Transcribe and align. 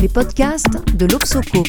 les 0.00 0.08
podcasts 0.08 0.94
de 0.94 1.04
l'Obsoco. 1.04 1.62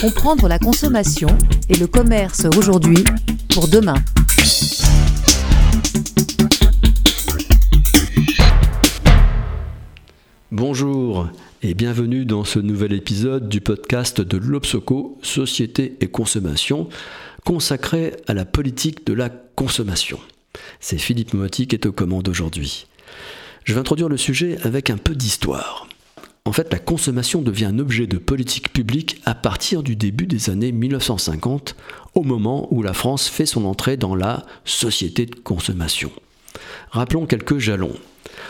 Comprendre 0.00 0.48
la 0.48 0.58
consommation 0.58 1.28
et 1.68 1.76
le 1.76 1.86
commerce 1.86 2.46
aujourd'hui 2.56 3.04
pour 3.54 3.68
demain. 3.68 3.94
Bonjour 10.50 11.28
et 11.62 11.74
bienvenue 11.74 12.24
dans 12.24 12.42
ce 12.42 12.58
nouvel 12.58 12.92
épisode 12.92 13.48
du 13.48 13.60
podcast 13.60 14.20
de 14.20 14.36
l'Obsoco 14.36 15.16
Société 15.22 15.96
et 16.00 16.08
Consommation 16.08 16.88
consacré 17.44 18.16
à 18.26 18.34
la 18.34 18.44
politique 18.44 19.06
de 19.06 19.12
la 19.12 19.28
consommation. 19.28 20.18
C'est 20.80 20.98
Philippe 20.98 21.34
Motti 21.34 21.68
qui 21.68 21.76
est 21.76 21.86
aux 21.86 21.92
commandes 21.92 22.28
aujourd'hui. 22.28 22.86
Je 23.70 23.74
vais 23.76 23.80
introduire 23.82 24.08
le 24.08 24.16
sujet 24.16 24.58
avec 24.64 24.90
un 24.90 24.96
peu 24.96 25.14
d'histoire. 25.14 25.86
En 26.44 26.50
fait, 26.50 26.72
la 26.72 26.80
consommation 26.80 27.40
devient 27.40 27.66
un 27.66 27.78
objet 27.78 28.08
de 28.08 28.18
politique 28.18 28.72
publique 28.72 29.22
à 29.26 29.36
partir 29.36 29.84
du 29.84 29.94
début 29.94 30.26
des 30.26 30.50
années 30.50 30.72
1950, 30.72 31.76
au 32.16 32.24
moment 32.24 32.66
où 32.72 32.82
la 32.82 32.94
France 32.94 33.28
fait 33.28 33.46
son 33.46 33.64
entrée 33.66 33.96
dans 33.96 34.16
la 34.16 34.44
société 34.64 35.24
de 35.24 35.36
consommation. 35.36 36.10
Rappelons 36.90 37.26
quelques 37.26 37.58
jalons. 37.58 37.94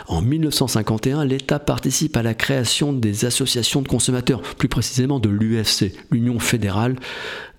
En 0.09 0.23
1951, 0.23 1.27
l'État 1.27 1.59
participe 1.59 2.17
à 2.17 2.23
la 2.23 2.33
création 2.33 2.95
des 2.95 3.27
associations 3.27 3.83
de 3.83 3.89
consommateurs, 3.89 4.41
plus 4.41 4.69
précisément 4.69 5.21
de 5.21 5.29
l'UFC, 5.29 5.93
l'Union 6.11 6.39
fédérale 6.39 6.97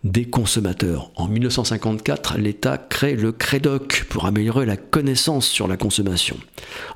des 0.03 0.25
consommateurs. 0.25 1.11
En 1.15 1.27
1954, 1.27 2.37
l'État 2.37 2.77
crée 2.77 3.15
le 3.15 3.31
CREDOC 3.31 4.05
pour 4.09 4.25
améliorer 4.25 4.65
la 4.65 4.77
connaissance 4.77 5.47
sur 5.47 5.67
la 5.67 5.77
consommation. 5.77 6.37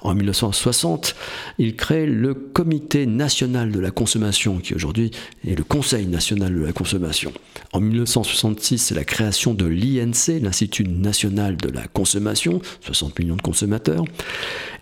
En 0.01 0.15
1960, 0.15 1.15
il 1.59 1.75
crée 1.75 2.07
le 2.07 2.33
Comité 2.33 3.05
national 3.05 3.71
de 3.71 3.79
la 3.79 3.91
consommation, 3.91 4.57
qui 4.57 4.73
aujourd'hui 4.73 5.11
est 5.47 5.55
le 5.55 5.63
Conseil 5.63 6.07
national 6.07 6.55
de 6.55 6.65
la 6.65 6.71
consommation. 6.71 7.31
En 7.73 7.79
1966, 7.79 8.77
c'est 8.79 8.95
la 8.95 9.03
création 9.03 9.53
de 9.53 9.65
l'INC, 9.65 10.41
l'Institut 10.41 10.85
national 10.85 11.57
de 11.57 11.69
la 11.69 11.87
consommation, 11.87 12.61
60 12.81 13.19
millions 13.19 13.35
de 13.35 13.41
consommateurs. 13.41 14.05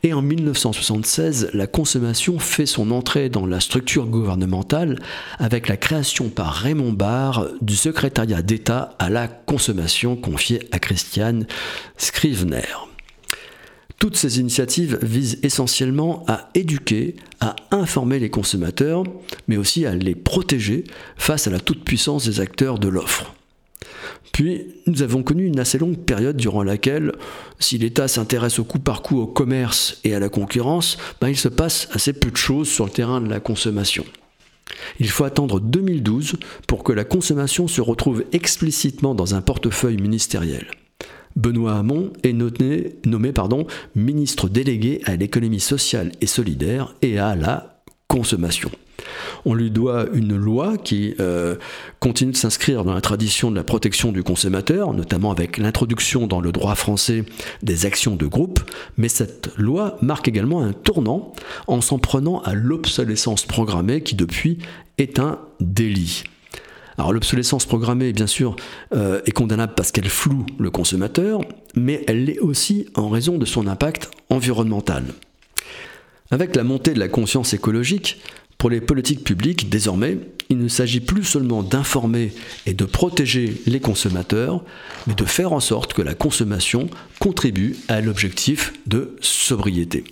Et 0.04 0.14
en 0.14 0.22
1976, 0.22 1.50
la 1.54 1.66
consommation 1.66 2.38
fait 2.38 2.66
son 2.66 2.92
entrée 2.92 3.30
dans 3.30 3.46
la 3.46 3.60
structure 3.60 4.06
gouvernementale 4.06 5.00
avec 5.40 5.68
la 5.68 5.78
création 5.78 6.30
par 6.30 6.54
Raymond 6.54 6.92
Barre 6.92 7.48
du 7.62 7.76
d'État 8.22 8.96
à 9.00 9.10
la 9.10 9.28
consommation 9.28 10.16
confié 10.16 10.62
à 10.72 10.80
Christiane 10.80 11.46
Scrivener. 11.98 12.62
Toutes 14.00 14.16
ces 14.18 14.40
initiatives 14.40 15.00
visent 15.02 15.40
essentiellement 15.44 16.26
à 16.28 16.50
éduquer, 16.56 17.16
à 17.40 17.56
informer 17.72 18.20
les 18.20 18.30
consommateurs, 18.30 19.04
mais 19.48 19.58
aussi 19.58 19.86
à 19.86 19.96
les 19.96 20.16
protéger 20.16 20.84
face 21.16 21.48
à 21.48 21.52
la 21.52 21.60
toute-puissance 21.60 22.26
des 22.26 22.40
acteurs 22.40 22.80
de 22.80 22.90
l'offre. 22.90 23.34
Puis, 24.34 24.66
nous 24.88 25.04
avons 25.04 25.24
connu 25.24 25.46
une 25.46 25.60
assez 25.60 25.78
longue 25.78 26.00
période 26.00 26.38
durant 26.38 26.64
laquelle, 26.64 27.14
si 27.60 27.78
l'État 27.78 28.08
s'intéresse 28.08 28.60
au 28.60 28.64
coup 28.64 28.80
par 28.80 29.04
coup 29.04 29.20
au 29.20 29.28
commerce 29.28 30.00
et 30.04 30.16
à 30.16 30.20
la 30.20 30.30
concurrence, 30.30 30.98
ben, 31.22 31.30
il 31.30 31.38
se 31.38 31.50
passe 31.50 31.88
assez 31.92 32.14
peu 32.14 32.32
de 32.32 32.38
choses 32.38 32.68
sur 32.68 32.86
le 32.86 32.92
terrain 32.92 33.22
de 33.22 33.30
la 33.30 33.40
consommation. 33.40 34.06
Il 35.00 35.10
faut 35.10 35.24
attendre 35.24 35.60
2012 35.60 36.36
pour 36.68 36.84
que 36.84 36.94
la 36.94 37.04
consommation 37.04 37.68
se 37.68 37.82
retrouve 37.82 38.26
explicitement 38.32 39.16
dans 39.16 39.36
un 39.36 39.42
portefeuille 39.42 39.98
ministériel. 39.98 40.68
Benoît 41.36 41.78
Hamon 41.78 42.14
est 42.24 42.34
nommé, 42.34 43.34
ministre 43.96 44.50
délégué 44.50 45.02
à 45.06 45.16
l'économie 45.16 45.60
sociale 45.60 46.12
et 46.22 46.28
solidaire 46.28 46.96
et 47.02 47.18
à 47.18 47.36
la 47.36 47.82
consommation. 48.08 48.70
On 49.46 49.54
lui 49.54 49.72
doit 49.72 50.08
une 50.14 50.36
loi 50.36 50.78
qui 50.78 51.16
euh, 51.20 51.56
continue 52.00 52.32
de 52.32 52.38
s'inscrire 52.38 52.84
dans 52.84 52.94
la 52.94 53.02
tradition 53.02 53.52
de 53.52 53.56
la 53.56 53.64
protection 53.64 54.12
du 54.12 54.24
consommateur, 54.24 54.94
notamment 54.94 55.32
avec 55.32 55.58
l'introduction 55.58 56.28
dans 56.28 56.42
le 56.42 56.52
droit 56.52 56.76
français 56.76 57.26
des 57.62 57.86
actions 57.86 58.16
de 58.16 58.26
groupe, 58.26 58.60
mais 58.98 59.10
cette 59.10 59.52
loi 59.58 59.98
marque 60.02 60.28
également 60.28 60.62
un 60.62 60.74
tournant 60.74 61.34
en 61.68 61.82
s'en 61.82 62.00
prenant 62.00 62.42
à 62.42 62.54
l'obsolescence 62.54 63.46
programmée 63.46 64.02
qui 64.02 64.16
depuis 64.16 64.60
est 64.98 65.20
un 65.20 65.40
délit. 65.60 66.24
Alors 66.98 67.12
l'obsolescence 67.12 67.66
programmée, 67.66 68.14
bien 68.14 68.28
sûr, 68.28 68.56
euh, 68.94 69.22
est 69.26 69.32
condamnable 69.32 69.74
parce 69.76 69.92
qu'elle 69.92 70.10
floue 70.10 70.46
le 70.60 70.70
consommateur, 70.70 71.42
mais 71.76 72.04
elle 72.08 72.26
l'est 72.26 72.40
aussi 72.40 72.88
en 72.96 73.10
raison 73.10 73.38
de 73.38 73.46
son 73.46 73.68
impact 73.68 74.12
environnemental. 74.30 75.04
Avec 76.32 76.56
la 76.56 76.64
montée 76.64 76.94
de 76.94 77.00
la 77.00 77.10
conscience 77.10 77.54
écologique, 77.54 78.22
pour 78.64 78.70
les 78.70 78.80
politiques 78.80 79.26
publiques, 79.26 79.70
désormais, 79.70 80.20
il 80.50 80.58
ne 80.58 80.70
s'agit 80.70 81.02
plus 81.02 81.26
seulement 81.26 81.64
d'informer 81.64 82.32
et 82.66 82.74
de 82.74 82.86
protéger 82.86 83.62
les 83.66 83.82
consommateurs, 83.82 84.64
mais 85.06 85.16
de 85.16 85.26
faire 85.26 85.52
en 85.52 85.60
sorte 85.60 85.94
que 85.94 86.02
la 86.02 86.14
consommation 86.14 86.90
contribue 87.20 87.76
à 87.90 88.00
l'objectif 88.00 88.72
de 88.88 89.18
sobriété. 89.20 90.06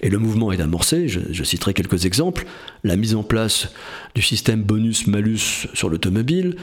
Et 0.00 0.10
le 0.10 0.20
mouvement 0.20 0.52
est 0.52 0.60
amorcé, 0.60 1.08
je, 1.08 1.42
citerai 1.42 1.74
quelques 1.74 2.04
exemples, 2.04 2.46
la 2.84 2.94
mise 2.94 3.16
en 3.16 3.24
place 3.24 3.72
du 4.14 4.22
système 4.22 4.62
bonus-malus 4.62 5.66
sur 5.74 5.88
l'automobile, 5.88 6.54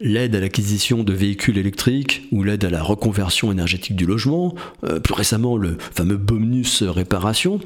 l'aide 0.00 0.36
à 0.36 0.40
l'acquisition 0.40 1.02
de 1.02 1.12
véhicules 1.12 1.58
électriques 1.58 2.28
ou 2.30 2.42
l'aide 2.42 2.64
à 2.64 2.70
la 2.70 2.82
reconversion 2.82 3.50
énergétique 3.50 3.96
du 3.96 4.06
logement, 4.06 4.54
euh, 4.84 5.00
plus 5.00 5.14
récemment 5.14 5.56
le 5.56 5.76
fameux 5.78 6.16
bonus 6.16 6.82
réparation, 6.82 7.60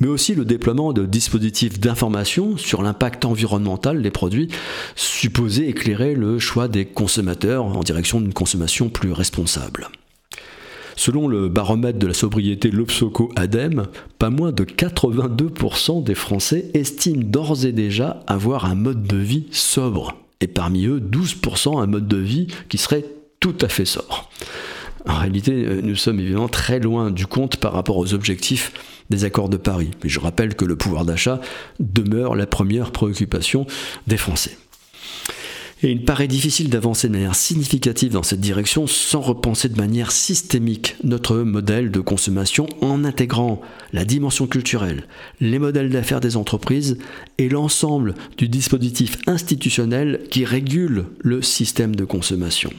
mais 0.00 0.08
aussi 0.08 0.34
le 0.34 0.44
déploiement 0.44 0.92
de 0.92 1.04
dispositifs 1.04 1.78
d'information 1.78 2.56
sur 2.56 2.82
l'impact 2.82 3.24
environnemental 3.24 4.02
des 4.02 4.10
produits 4.10 4.48
supposés 4.96 5.68
éclairer 5.68 6.14
le 6.14 6.38
choix 6.38 6.68
des 6.68 6.86
consommateurs 6.86 7.64
en 7.64 7.80
direction 7.82 8.20
d'une 8.20 8.32
consommation 8.32 8.88
plus 8.88 9.12
responsable. 9.12 9.88
Selon 10.96 11.26
le 11.26 11.48
baromètre 11.48 11.98
de 11.98 12.06
la 12.06 12.14
sobriété 12.14 12.70
Lopsoco 12.70 13.30
Adem, 13.34 13.88
pas 14.18 14.30
moins 14.30 14.52
de 14.52 14.64
82% 14.64 16.04
des 16.04 16.14
Français 16.14 16.70
estiment 16.72 17.24
d'ores 17.24 17.66
et 17.66 17.72
déjà 17.72 18.20
avoir 18.28 18.66
un 18.66 18.76
mode 18.76 19.02
de 19.02 19.16
vie 19.16 19.46
sobre 19.50 20.23
et 20.40 20.46
parmi 20.46 20.86
eux 20.86 21.00
12% 21.00 21.80
un 21.80 21.86
mode 21.86 22.08
de 22.08 22.16
vie 22.16 22.48
qui 22.68 22.78
serait 22.78 23.04
tout 23.40 23.56
à 23.60 23.68
fait 23.68 23.84
sobre. 23.84 24.30
En 25.06 25.18
réalité, 25.18 25.52
euh, 25.52 25.80
nous 25.82 25.96
sommes 25.96 26.18
évidemment 26.18 26.48
très 26.48 26.78
loin 26.78 27.10
du 27.10 27.26
compte 27.26 27.58
par 27.58 27.72
rapport 27.72 27.98
aux 27.98 28.14
objectifs 28.14 28.72
des 29.10 29.24
accords 29.24 29.50
de 29.50 29.58
Paris. 29.58 29.90
Mais 30.02 30.08
je 30.08 30.18
rappelle 30.18 30.54
que 30.54 30.64
le 30.64 30.76
pouvoir 30.76 31.04
d'achat 31.04 31.40
demeure 31.78 32.34
la 32.34 32.46
première 32.46 32.90
préoccupation 32.90 33.66
des 34.06 34.16
Français. 34.16 34.56
Et 35.84 35.90
il 35.90 36.02
paraît 36.02 36.28
difficile 36.28 36.70
d'avancer 36.70 37.08
de 37.08 37.12
manière 37.12 37.34
significative 37.34 38.12
dans 38.12 38.22
cette 38.22 38.40
direction 38.40 38.86
sans 38.86 39.20
repenser 39.20 39.68
de 39.68 39.76
manière 39.76 40.12
systémique 40.12 40.96
notre 41.04 41.36
modèle 41.36 41.90
de 41.90 42.00
consommation 42.00 42.66
en 42.80 43.04
intégrant 43.04 43.60
la 43.92 44.06
dimension 44.06 44.46
culturelle, 44.46 45.04
les 45.42 45.58
modèles 45.58 45.90
d'affaires 45.90 46.20
des 46.22 46.38
entreprises 46.38 46.96
et 47.36 47.50
l'ensemble 47.50 48.14
du 48.38 48.48
dispositif 48.48 49.18
institutionnel 49.26 50.22
qui 50.30 50.46
régule 50.46 51.04
le 51.20 51.42
système 51.42 51.94
de 51.94 52.06
consommation. 52.06 52.70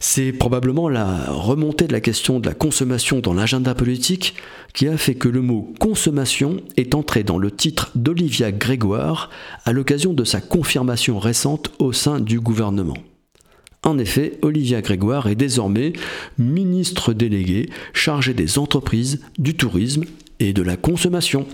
C'est 0.00 0.32
probablement 0.32 0.88
la 0.88 1.30
remontée 1.30 1.86
de 1.86 1.92
la 1.92 2.00
question 2.00 2.40
de 2.40 2.46
la 2.46 2.54
consommation 2.54 3.20
dans 3.20 3.34
l'agenda 3.34 3.74
politique 3.74 4.34
qui 4.74 4.88
a 4.88 4.96
fait 4.96 5.14
que 5.14 5.28
le 5.28 5.40
mot 5.40 5.72
consommation 5.80 6.58
est 6.76 6.94
entré 6.94 7.24
dans 7.24 7.38
le 7.38 7.50
titre 7.50 7.90
d'Olivia 7.94 8.52
Grégoire 8.52 9.30
à 9.64 9.72
l'occasion 9.72 10.12
de 10.12 10.24
sa 10.24 10.40
confirmation 10.40 11.18
récente 11.18 11.70
au 11.78 11.92
sein 11.92 12.20
du 12.20 12.40
gouvernement. 12.40 12.96
En 13.82 13.98
effet, 13.98 14.38
Olivia 14.42 14.82
Grégoire 14.82 15.28
est 15.28 15.36
désormais 15.36 15.92
ministre 16.38 17.12
déléguée 17.12 17.70
chargée 17.92 18.34
des 18.34 18.58
entreprises, 18.58 19.20
du 19.38 19.54
tourisme 19.54 20.04
et 20.40 20.52
de 20.52 20.62
la 20.62 20.76
consommation. 20.76 21.46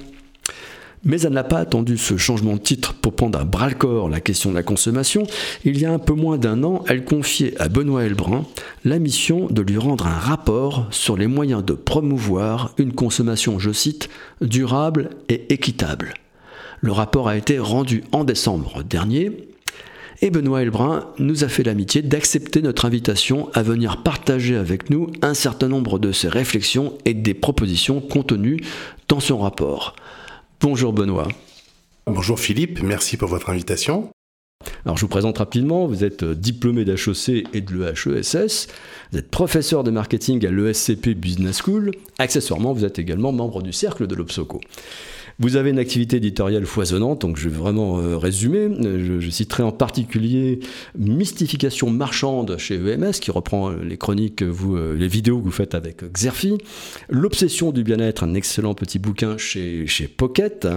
Mais 1.04 1.20
elle 1.22 1.32
n'a 1.32 1.42
pas 1.42 1.58
attendu 1.58 1.98
ce 1.98 2.16
changement 2.16 2.54
de 2.54 2.60
titre 2.60 2.94
pour 2.94 3.14
prendre 3.14 3.38
à 3.38 3.44
bras-le-corps 3.44 4.08
la 4.08 4.20
question 4.20 4.50
de 4.50 4.54
la 4.54 4.62
consommation. 4.62 5.24
Il 5.64 5.78
y 5.78 5.84
a 5.84 5.92
un 5.92 5.98
peu 5.98 6.14
moins 6.14 6.38
d'un 6.38 6.62
an, 6.62 6.84
elle 6.86 7.04
confiait 7.04 7.60
à 7.60 7.68
Benoît 7.68 8.04
Elbrun 8.04 8.44
la 8.84 9.00
mission 9.00 9.46
de 9.50 9.62
lui 9.62 9.78
rendre 9.78 10.06
un 10.06 10.18
rapport 10.18 10.86
sur 10.90 11.16
les 11.16 11.26
moyens 11.26 11.64
de 11.64 11.72
promouvoir 11.72 12.72
une 12.78 12.92
consommation, 12.92 13.58
je 13.58 13.72
cite, 13.72 14.08
durable 14.40 15.10
et 15.28 15.52
équitable. 15.52 16.14
Le 16.80 16.92
rapport 16.92 17.28
a 17.28 17.36
été 17.36 17.58
rendu 17.58 18.04
en 18.12 18.22
décembre 18.22 18.82
dernier 18.84 19.48
et 20.20 20.30
Benoît 20.30 20.62
Elbrun 20.62 21.08
nous 21.18 21.42
a 21.42 21.48
fait 21.48 21.64
l'amitié 21.64 22.00
d'accepter 22.00 22.62
notre 22.62 22.84
invitation 22.84 23.50
à 23.54 23.62
venir 23.62 24.04
partager 24.04 24.56
avec 24.56 24.88
nous 24.88 25.08
un 25.20 25.34
certain 25.34 25.66
nombre 25.66 25.98
de 25.98 26.12
ses 26.12 26.28
réflexions 26.28 26.96
et 27.04 27.12
des 27.12 27.34
propositions 27.34 28.00
contenues 28.00 28.60
dans 29.08 29.18
son 29.18 29.38
rapport. 29.38 29.96
Bonjour 30.62 30.92
Benoît. 30.92 31.26
Bonjour 32.06 32.38
Philippe, 32.38 32.84
merci 32.84 33.16
pour 33.16 33.28
votre 33.28 33.50
invitation. 33.50 34.10
Alors 34.84 34.96
je 34.96 35.00
vous 35.00 35.08
présente 35.08 35.38
rapidement, 35.38 35.88
vous 35.88 36.04
êtes 36.04 36.22
diplômé 36.22 36.84
d'HEC 36.84 37.48
et 37.52 37.60
de 37.60 37.74
l'EHESS, 37.74 38.68
vous 39.10 39.18
êtes 39.18 39.28
professeur 39.28 39.82
de 39.82 39.90
marketing 39.90 40.46
à 40.46 40.52
l'ESCP 40.52 41.14
Business 41.16 41.62
School, 41.62 41.90
accessoirement 42.20 42.72
vous 42.72 42.84
êtes 42.84 43.00
également 43.00 43.32
membre 43.32 43.60
du 43.60 43.72
cercle 43.72 44.06
de 44.06 44.14
l'Obsoco. 44.14 44.60
Vous 45.42 45.56
avez 45.56 45.70
une 45.70 45.80
activité 45.80 46.18
éditoriale 46.18 46.64
foisonnante, 46.66 47.22
donc 47.22 47.36
je 47.36 47.48
vais 47.48 47.58
vraiment 47.58 47.98
euh, 47.98 48.16
résumer. 48.16 48.68
Je, 48.80 49.28
citerai 49.28 49.64
en 49.64 49.72
particulier 49.72 50.60
Mystification 50.96 51.90
marchande 51.90 52.56
chez 52.58 52.76
EMS, 52.76 53.12
qui 53.20 53.32
reprend 53.32 53.70
les 53.70 53.96
chroniques, 53.96 54.44
vous, 54.44 54.76
les 54.76 55.08
vidéos 55.08 55.40
que 55.40 55.44
vous 55.44 55.50
faites 55.50 55.74
avec 55.74 56.04
Xerfi. 56.12 56.58
L'obsession 57.08 57.72
du 57.72 57.82
bien-être, 57.82 58.22
un 58.22 58.34
excellent 58.34 58.74
petit 58.74 59.00
bouquin 59.00 59.36
chez, 59.36 59.86
chez 59.88 60.06
Pocket. 60.06 60.68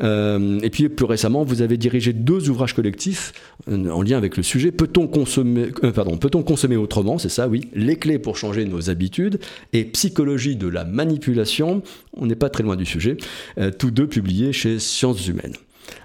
et 0.00 0.70
puis 0.70 0.88
plus 0.88 1.06
récemment, 1.06 1.44
vous 1.44 1.62
avez 1.62 1.76
dirigé 1.76 2.12
deux 2.12 2.50
ouvrages 2.50 2.74
collectifs 2.74 3.32
en 3.70 4.02
lien 4.02 4.16
avec 4.16 4.36
le 4.36 4.42
sujet. 4.42 4.72
Peut-on 4.72 5.06
consommer, 5.06 5.68
pardon, 5.94 6.16
peut-on 6.16 6.42
consommer 6.42 6.76
autrement? 6.76 7.18
C'est 7.18 7.28
ça, 7.28 7.48
oui. 7.48 7.68
Les 7.74 7.96
clés 7.96 8.18
pour 8.18 8.36
changer 8.36 8.64
nos 8.64 8.90
habitudes 8.90 9.38
et 9.72 9.84
psychologie 9.84 10.56
de 10.56 10.66
la 10.66 10.84
manipulation. 10.84 11.82
On 12.14 12.26
n'est 12.26 12.34
pas 12.34 12.50
très 12.50 12.64
loin 12.64 12.76
du 12.76 12.86
sujet. 12.86 13.16
Euh, 13.58 13.70
tous 13.70 13.90
deux 13.90 14.07
publiés 14.08 14.52
chez 14.52 14.78
Sciences 14.78 15.26
Humaines. 15.26 15.54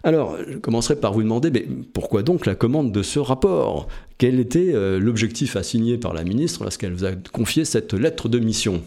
Alors, 0.03 0.37
je 0.47 0.57
commencerai 0.57 0.95
par 0.95 1.13
vous 1.13 1.23
demander, 1.23 1.51
mais 1.51 1.65
pourquoi 1.93 2.23
donc 2.23 2.45
la 2.45 2.55
commande 2.55 2.91
de 2.91 3.03
ce 3.03 3.19
rapport? 3.19 3.87
Quel 4.17 4.39
était 4.39 4.71
euh, 4.73 4.99
l'objectif 4.99 5.55
assigné 5.55 5.97
par 5.97 6.13
la 6.13 6.23
ministre 6.23 6.63
lorsqu'elle 6.63 6.93
vous 6.93 7.05
a 7.05 7.11
confié 7.31 7.65
cette 7.65 7.93
lettre 7.93 8.29
de 8.29 8.39
mission? 8.39 8.81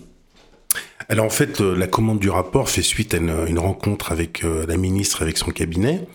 Alors 1.08 1.26
en 1.26 1.30
fait, 1.30 1.60
euh, 1.60 1.76
la 1.76 1.86
commande 1.86 2.18
du 2.18 2.30
rapport 2.30 2.70
fait 2.70 2.82
suite 2.82 3.14
à 3.14 3.18
une, 3.18 3.58
rencontre 3.58 4.12
avec 4.12 4.42
la 4.42 4.76
ministre, 4.76 5.22
avec 5.22 5.36
son 5.36 5.50
cabinet, 5.50 6.06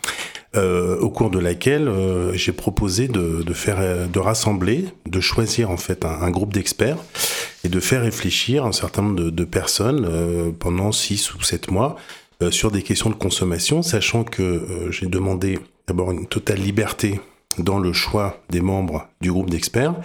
au 0.55 1.09
cours 1.09 1.29
de 1.29 1.39
laquelle 1.39 1.89
j'ai 2.33 2.51
proposé 2.51 3.07
de, 3.07 3.53
faire, 3.53 4.09
de 4.09 4.19
rassembler, 4.19 4.85
de 5.05 5.21
choisir 5.21 5.71
en 5.71 5.77
fait 5.77 6.03
un 6.03 6.29
groupe 6.29 6.51
d'experts 6.53 6.97
et 7.63 7.69
de 7.69 7.79
faire 7.79 8.01
réfléchir 8.01 8.65
un 8.65 8.71
certain 8.71 9.03
nombre 9.03 9.29
de, 9.29 9.43
personnes 9.45 10.05
euh, 10.09 10.51
pendant 10.57 10.91
6 10.91 11.35
ou 11.35 11.41
7 11.41 11.71
mois 11.71 11.95
euh, 11.95 12.20
sur 12.49 12.71
des 12.71 12.81
questions 12.81 13.09
de 13.09 13.15
consommation, 13.15 13.81
sachant 13.81 14.23
que 14.23 14.41
euh, 14.41 14.91
j'ai 14.91 15.07
demandé 15.07 15.59
d'abord 15.87 16.11
une 16.11 16.25
totale 16.25 16.59
liberté 16.59 17.19
dans 17.57 17.77
le 17.77 17.93
choix 17.93 18.41
des 18.49 18.61
membres 18.61 19.07
du 19.19 19.31
groupe 19.31 19.49
d'experts 19.49 19.95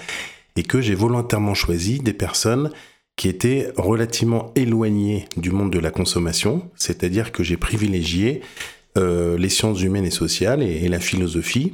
et 0.57 0.63
que 0.65 0.81
j'ai 0.81 0.95
volontairement 0.95 1.55
choisi 1.55 2.01
des 2.01 2.13
personnes 2.13 2.71
qui 3.17 3.29
étaient 3.29 3.73
relativement 3.77 4.53
éloignées 4.57 5.27
du 5.37 5.51
monde 5.51 5.73
de 5.73 5.79
la 5.79 5.91
consommation, 5.91 6.69
c'est-à-dire 6.75 7.33
que 7.33 7.43
j'ai 7.43 7.57
privilégié 7.57 8.43
les 8.97 9.51
sciences 9.51 9.83
humaines 9.83 10.07
et 10.07 10.11
sociales 10.11 10.63
et, 10.63 10.89
la 10.89 11.01
philosophie, 11.01 11.73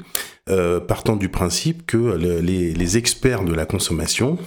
partant 0.88 1.14
du 1.14 1.28
principe 1.28 1.86
que 1.86 2.16
les, 2.16 2.96
experts 2.96 3.44
de 3.44 3.54
la 3.54 3.64
consommation 3.64 4.38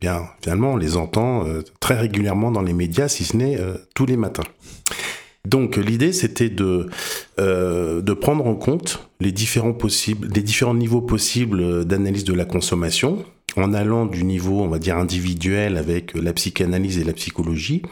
bien, 0.00 0.28
finalement, 0.42 0.72
on 0.72 0.76
les 0.76 0.96
entend 0.96 1.46
euh, 1.46 1.62
très 1.80 1.94
régulièrement 1.94 2.50
dans 2.50 2.62
les 2.62 2.72
médias, 2.72 3.08
si 3.08 3.24
ce 3.24 3.36
n'est 3.36 3.58
euh, 3.58 3.74
tous 3.94 4.06
les 4.06 4.16
matins. 4.16 4.44
Donc 5.44 5.76
l'idée, 5.76 6.12
c'était 6.12 6.50
de, 6.50 6.88
euh, 7.38 8.02
de 8.02 8.12
prendre 8.12 8.46
en 8.46 8.54
compte 8.54 9.08
les 9.20 9.32
différents, 9.32 9.72
possibles, 9.72 10.28
les 10.34 10.42
différents 10.42 10.74
niveaux 10.74 11.00
possibles 11.00 11.84
d'analyse 11.84 12.24
de 12.24 12.34
la 12.34 12.44
consommation, 12.44 13.24
en 13.56 13.72
allant 13.72 14.04
du 14.04 14.24
niveau, 14.24 14.60
on 14.60 14.68
va 14.68 14.78
dire, 14.78 14.98
individuel 14.98 15.76
avec 15.76 16.14
la 16.14 16.32
psychanalyse 16.32 16.98
et 16.98 17.04
la 17.04 17.14
psychologie, 17.14 17.82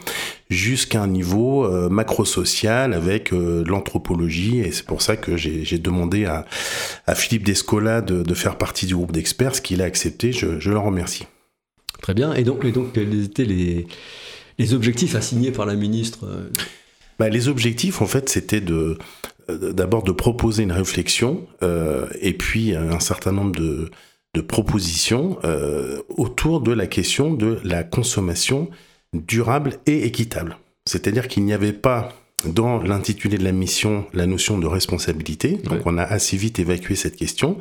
jusqu'à 0.49 1.01
un 1.01 1.07
niveau 1.07 1.67
macro-social 1.89 2.93
avec 2.93 3.31
l'anthropologie. 3.31 4.59
Et 4.59 4.71
c'est 4.71 4.85
pour 4.85 5.01
ça 5.01 5.17
que 5.17 5.35
j'ai 5.35 5.77
demandé 5.79 6.25
à, 6.25 6.45
à 7.07 7.15
Philippe 7.15 7.43
Descola 7.43 8.01
de, 8.01 8.21
de, 8.21 8.33
faire 8.33 8.57
partie 8.57 8.85
du 8.85 8.95
groupe 8.95 9.11
d'experts, 9.11 9.55
ce 9.55 9.61
qu'il 9.61 9.81
a 9.81 9.85
accepté. 9.85 10.31
Je, 10.31 10.59
je 10.59 10.69
le 10.69 10.77
remercie. 10.77 11.25
Très 12.01 12.13
bien. 12.13 12.33
Et 12.33 12.43
donc, 12.43 12.65
donc 12.71 12.93
quels 12.93 13.23
étaient 13.23 13.45
les, 13.45 13.87
les 14.59 14.73
objectifs 14.73 15.15
assignés 15.15 15.51
par 15.51 15.65
la 15.65 15.75
ministre 15.75 16.25
euh 16.25 16.49
bah, 17.19 17.29
Les 17.29 17.47
objectifs, 17.47 18.01
en 18.01 18.05
fait, 18.05 18.29
c'était 18.29 18.61
de 18.61 18.97
euh, 19.49 19.71
d'abord 19.71 20.03
de 20.03 20.11
proposer 20.11 20.63
une 20.63 20.71
réflexion 20.71 21.47
euh, 21.63 22.07
et 22.19 22.33
puis 22.33 22.75
un 22.75 22.99
certain 22.99 23.31
nombre 23.31 23.55
de, 23.55 23.89
de 24.33 24.41
propositions 24.41 25.39
autour 26.09 26.61
de 26.61 26.71
la 26.71 26.85
question 26.87 27.33
de 27.33 27.59
la 27.63 27.83
consommation 27.83 28.69
durable 29.13 29.79
et 29.85 30.05
équitable. 30.05 30.57
C'est-à-dire 30.85 31.27
qu'il 31.27 31.43
n'y 31.45 31.53
avait 31.53 31.73
pas 31.73 32.09
dans 32.45 32.77
l'intitulé 32.83 33.37
de 33.37 33.43
la 33.43 33.51
mission 33.51 34.05
la 34.13 34.27
notion 34.27 34.59
de 34.59 34.67
responsabilité, 34.67 35.53
donc 35.63 35.79
on 35.85 35.97
a 35.97 36.03
assez 36.03 36.37
vite 36.37 36.59
évacué 36.59 36.95
cette 36.95 37.15
question. 37.15 37.57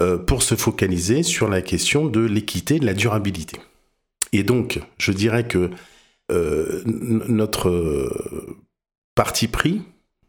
Euh, 0.00 0.16
pour 0.16 0.44
se 0.44 0.54
focaliser 0.54 1.24
sur 1.24 1.48
la 1.48 1.60
question 1.60 2.06
de 2.06 2.20
l'équité, 2.20 2.78
de 2.78 2.86
la 2.86 2.94
durabilité. 2.94 3.58
Et 4.32 4.44
donc, 4.44 4.80
je 4.96 5.10
dirais 5.10 5.48
que 5.48 5.70
euh, 6.30 6.82
notre 6.86 7.68
euh, 7.68 8.56
parti 9.18 9.48
pris, 9.48 9.82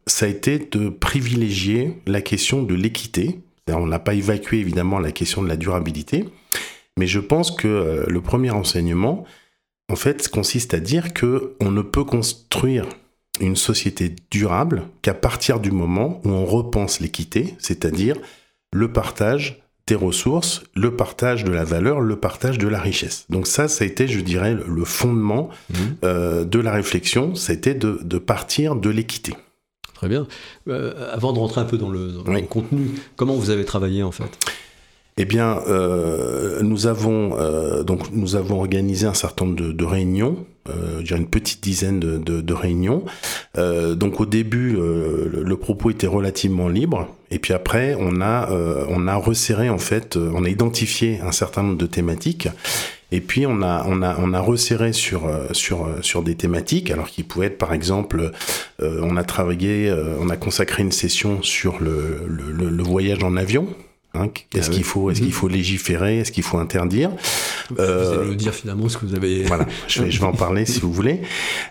ça 0.08 0.26
a 0.26 0.28
été 0.28 0.58
de 0.58 0.88
privilégier 0.88 2.02
la 2.08 2.20
question 2.20 2.64
de 2.64 2.74
l'équité. 2.74 3.38
On 3.68 3.86
n'a 3.86 4.00
pas 4.00 4.14
évacué 4.14 4.58
évidemment 4.58 4.98
la 4.98 5.12
question 5.12 5.44
de 5.44 5.48
la 5.48 5.56
durabilité, 5.56 6.24
mais 6.98 7.06
je 7.06 7.20
pense 7.20 7.52
que 7.52 8.04
le 8.08 8.20
premier 8.20 8.50
enseignement, 8.50 9.24
en 9.92 9.94
fait, 9.94 10.28
consiste 10.28 10.74
à 10.74 10.80
dire 10.80 11.14
que 11.14 11.54
on 11.60 11.70
ne 11.70 11.82
peut 11.82 12.02
construire 12.02 12.84
une 13.40 13.54
société 13.54 14.16
durable 14.28 14.82
qu'à 15.02 15.14
partir 15.14 15.60
du 15.60 15.70
moment 15.70 16.20
où 16.24 16.30
on 16.30 16.44
repense 16.44 16.98
l'équité, 16.98 17.54
c'est-à-dire 17.60 18.16
le 18.72 18.92
partage 18.92 19.62
des 19.90 19.96
ressources, 19.96 20.62
le 20.76 20.94
partage 20.94 21.42
de 21.42 21.50
la 21.50 21.64
valeur, 21.64 22.00
le 22.00 22.14
partage 22.14 22.58
de 22.58 22.68
la 22.68 22.78
richesse. 22.78 23.26
Donc 23.28 23.48
ça, 23.48 23.66
ça 23.66 23.82
a 23.82 23.86
été, 23.86 24.06
je 24.06 24.20
dirais, 24.20 24.54
le 24.54 24.84
fondement 24.84 25.50
mmh. 25.50 25.74
euh, 26.04 26.44
de 26.44 26.60
la 26.60 26.72
réflexion, 26.72 27.34
été 27.34 27.74
de, 27.74 28.18
partir 28.18 28.76
de 28.76 28.88
l'équité. 28.88 29.34
Très 29.94 30.08
bien. 30.08 30.28
Euh, 30.68 31.12
avant 31.12 31.32
de 31.32 31.40
rentrer 31.40 31.60
un 31.60 31.64
peu 31.64 31.76
dans, 31.76 31.90
le, 31.90 32.22
contenu, 32.48 32.90
comment 33.16 33.34
vous 33.34 33.50
avez 33.50 33.64
travaillé 33.64 34.04
en 34.04 34.12
fait? 34.12 34.30
Eh 35.22 35.24
bien, 35.24 35.60
euh, 35.68 36.62
nous 36.62 36.86
avons 36.86 37.36
donc 37.84 38.10
nous 38.12 38.36
avons 38.36 38.58
organisé 38.58 39.06
un 39.06 39.14
certain 39.14 39.46
nombre 39.46 39.72
de, 39.72 39.84
réunions, 39.84 40.46
euh, 40.68 41.02
une 41.02 41.26
petite 41.26 41.62
dizaine 41.62 42.00
de, 42.00 42.54
réunions. 42.54 43.04
donc 43.56 44.20
au 44.20 44.26
début, 44.26 44.76
le 44.76 45.56
propos 45.56 45.90
était 45.90 46.06
relativement 46.06 46.68
libre. 46.68 47.08
Et 47.30 47.38
puis 47.38 47.52
après, 47.54 47.96
on 47.98 48.20
a, 48.20 48.50
euh, 48.50 49.16
resserré 49.18 49.68
en 49.68 49.78
fait, 49.78 50.16
euh, 50.16 50.32
on 50.34 50.44
a 50.44 50.48
identifié 50.48 51.20
un 51.20 51.32
certain 51.32 51.62
nombre 51.62 51.78
de 51.78 51.86
thématiques. 51.86 52.48
Et 53.12 53.20
puis 53.20 53.44
on 53.46 53.62
a, 53.62 54.40
resserré 54.40 54.92
sur, 54.92 55.26
euh, 55.26 56.22
des 56.24 56.34
thématiques, 56.34 56.90
alors 56.90 57.08
qui 57.08 57.22
pouvaient 57.24 57.46
être 57.46 57.58
par 57.58 57.72
exemple, 57.72 58.30
on 58.80 59.16
a 59.16 59.24
travaillé, 59.24 59.92
on 60.20 60.30
a 60.30 60.36
consacré 60.36 60.82
une 60.84 60.92
session 60.92 61.42
sur 61.42 61.80
le 61.80 62.82
voyage 62.82 63.24
en 63.24 63.36
avion, 63.36 63.66
Hein, 64.12 64.26
est-ce 64.56 64.70
ah 64.70 64.74
qu'il 64.74 64.82
faut, 64.82 65.08
est-ce 65.12 65.20
qu'il 65.20 65.32
faut 65.32 65.46
légiférer, 65.46 66.18
est-ce 66.18 66.32
qu'il 66.32 66.42
faut 66.42 66.58
interdire 66.58 67.12
Vous 67.70 67.80
allez 67.80 68.26
nous 68.26 68.34
dire 68.34 68.52
finalement 68.52 68.88
ce 68.88 68.98
que 68.98 69.06
vous 69.06 69.14
avez. 69.14 69.44
Voilà, 69.44 69.66
je 69.86 70.02
vais, 70.02 70.10
je 70.10 70.18
vais 70.18 70.26
en 70.26 70.32
parler 70.32 70.66
si 70.66 70.80
vous 70.80 70.92
voulez. 70.92 71.20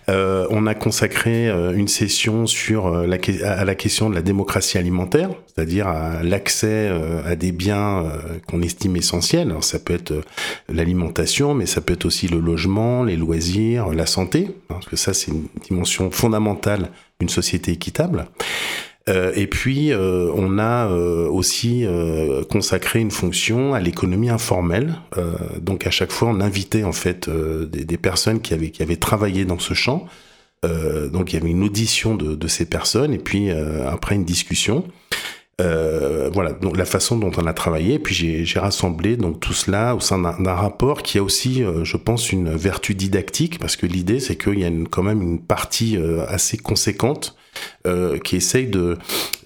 Euh, 0.08 0.48
on 0.50 0.66
a 0.66 0.74
consacré 0.74 1.50
euh, 1.50 1.74
une 1.76 1.90
session 1.90 2.46
sur 2.46 2.88
euh, 2.88 3.06
la, 3.06 3.18
à 3.44 3.66
la 3.66 3.76
question 3.76 4.10
de 4.10 4.16
la 4.16 4.22
démocratie 4.22 4.78
alimentaire, 4.78 5.32
c'est-à-dire 5.54 5.90
à, 5.90 6.24
l'accès 6.24 6.90
à 7.26 7.36
des 7.36 7.52
biens 7.52 8.06
qu'on 8.48 8.62
estime 8.62 8.96
essentiels. 8.96 9.50
Alors, 9.50 9.66
ça 9.66 9.78
peut 9.78 9.94
être 9.94 10.14
l'alimentation, 10.70 11.54
mais 11.54 11.66
ça 11.66 11.82
peut 11.82 11.94
être 11.94 12.06
aussi 12.06 12.30
le 12.30 12.40
logement, 12.40 13.04
les 13.04 13.18
loisirs, 13.18 13.90
la 13.90 14.06
santé, 14.06 14.48
hein, 14.48 14.54
parce 14.70 14.88
que 14.88 14.96
ça 14.96 15.14
c'est 15.14 15.32
une 15.32 15.48
dimension 15.68 16.10
fondamentale 16.10 16.90
d'une 17.20 17.30
société 17.30 17.74
équitable. 17.74 18.28
Euh, 19.08 19.32
et 19.36 19.48
puis, 19.48 19.92
euh, 19.92 20.32
on 20.36 20.60
a 20.60 20.88
euh, 20.88 21.28
aussi 21.30 21.86
consacré 22.50 23.00
une 23.00 23.12
fonction 23.12 23.74
à 23.74 23.80
l'économie 23.80 24.30
informelle. 24.30 24.96
donc, 25.60 25.88
à 25.88 25.92
chaque 25.92 26.12
fois, 26.12 26.30
on 26.30 26.42
invitait 26.42 26.84
en 26.84 26.92
fait 26.92 27.30
des, 27.30 27.98
personnes 27.98 28.42
qui 28.42 28.54
avaient, 28.54 28.96
travaillé 28.96 29.46
dans 29.46 29.60
ce 29.60 29.74
champ. 29.74 30.06
donc, 30.64 31.32
il 31.32 31.36
y 31.36 31.40
avait 31.40 31.50
une 31.50 31.64
audition 31.64 32.16
de, 32.16 32.36
de 32.36 32.48
ces 32.48 32.66
personnes 32.66 33.14
et 33.14 33.18
puis 33.18 33.50
après 33.52 34.16
une 34.16 34.26
discussion. 34.26 34.86
voilà, 35.60 36.54
donc 36.62 36.78
la 36.78 36.86
façon 36.86 37.18
dont 37.18 37.32
on 37.38 37.46
a 37.46 37.54
travaillé. 37.54 37.96
Et 37.96 38.00
puis 38.00 38.46
j'ai 38.46 38.60
rassemblé 38.60 39.18
donc 39.18 39.40
tout 39.40 39.54
cela 39.54 39.96
au 39.96 40.00
sein 40.00 40.20
d'un 40.20 40.54
rapport 40.54 41.02
qui 41.02 41.18
a 41.18 41.24
aussi, 41.24 41.64
je 41.84 41.98
pense, 41.98 42.32
une 42.32 42.56
vertu 42.56 42.96
didactique 42.96 43.60
parce 43.60 43.76
que 43.76 43.86
l'idée 43.86 44.20
c'est 44.20 44.38
qu'il 44.38 44.60
y 44.60 44.66
a 44.66 44.72
quand 44.90 45.04
même 45.04 45.22
une 45.22 45.40
partie 45.40 45.98
assez 46.28 46.58
conséquente 46.58 47.39
euh, 47.88 48.18
qui 48.20 48.36
essaye 48.36 48.68
de, 48.68 48.98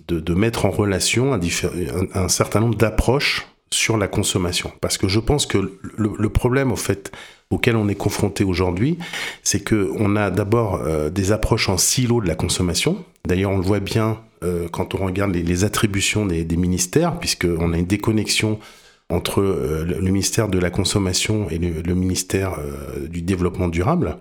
de, 0.08 0.34
mettre 0.34 0.66
en 0.66 0.72
relation 0.72 1.34
un, 1.34 2.28
certain 2.28 2.60
nombre 2.60 2.76
d'approches 2.76 3.48
sur 3.72 3.98
la 3.98 4.08
consommation. 4.08 4.72
Parce 4.82 4.98
que 4.98 5.08
je 5.08 5.20
pense 5.20 5.46
que 5.46 5.80
le, 5.98 6.30
problème, 6.30 6.72
au 6.72 6.76
fait, 6.76 7.12
auquel 7.50 7.76
on 7.76 7.88
est 7.88 7.96
confronté 7.96 8.44
aujourd'hui, 8.44 8.98
c'est 9.44 9.62
que 9.62 9.92
on 9.98 10.16
a 10.16 10.30
d'abord 10.30 10.76
euh, 10.76 11.10
des 11.10 11.32
approches 11.32 11.70
en 11.70 11.78
silo 11.78 12.22
de 12.22 12.28
la 12.28 12.36
consommation. 12.36 13.04
D'ailleurs, 13.28 13.52
on 13.52 13.58
le 13.58 13.64
voit 13.64 13.80
bien 13.80 14.20
euh, 14.44 14.68
quand 14.72 14.96
on 14.96 15.06
regarde 15.06 15.34
les, 15.34 15.64
attributions 15.64 16.26
des, 16.26 16.44
des 16.44 16.58
ministères, 16.58 17.20
puisqu'on 17.20 17.74
a 17.74 17.78
une 17.78 17.86
déconnexion 17.86 18.60
entre 19.10 19.42
le 19.42 20.12
ministère 20.12 20.48
de 20.48 20.58
la 20.58 20.72
consommation 20.72 21.48
et 21.50 21.60
le, 21.60 21.82
le 21.82 21.94
ministère 21.94 22.58
du 23.10 23.22
développement 23.22 23.68
durable, 23.68 24.18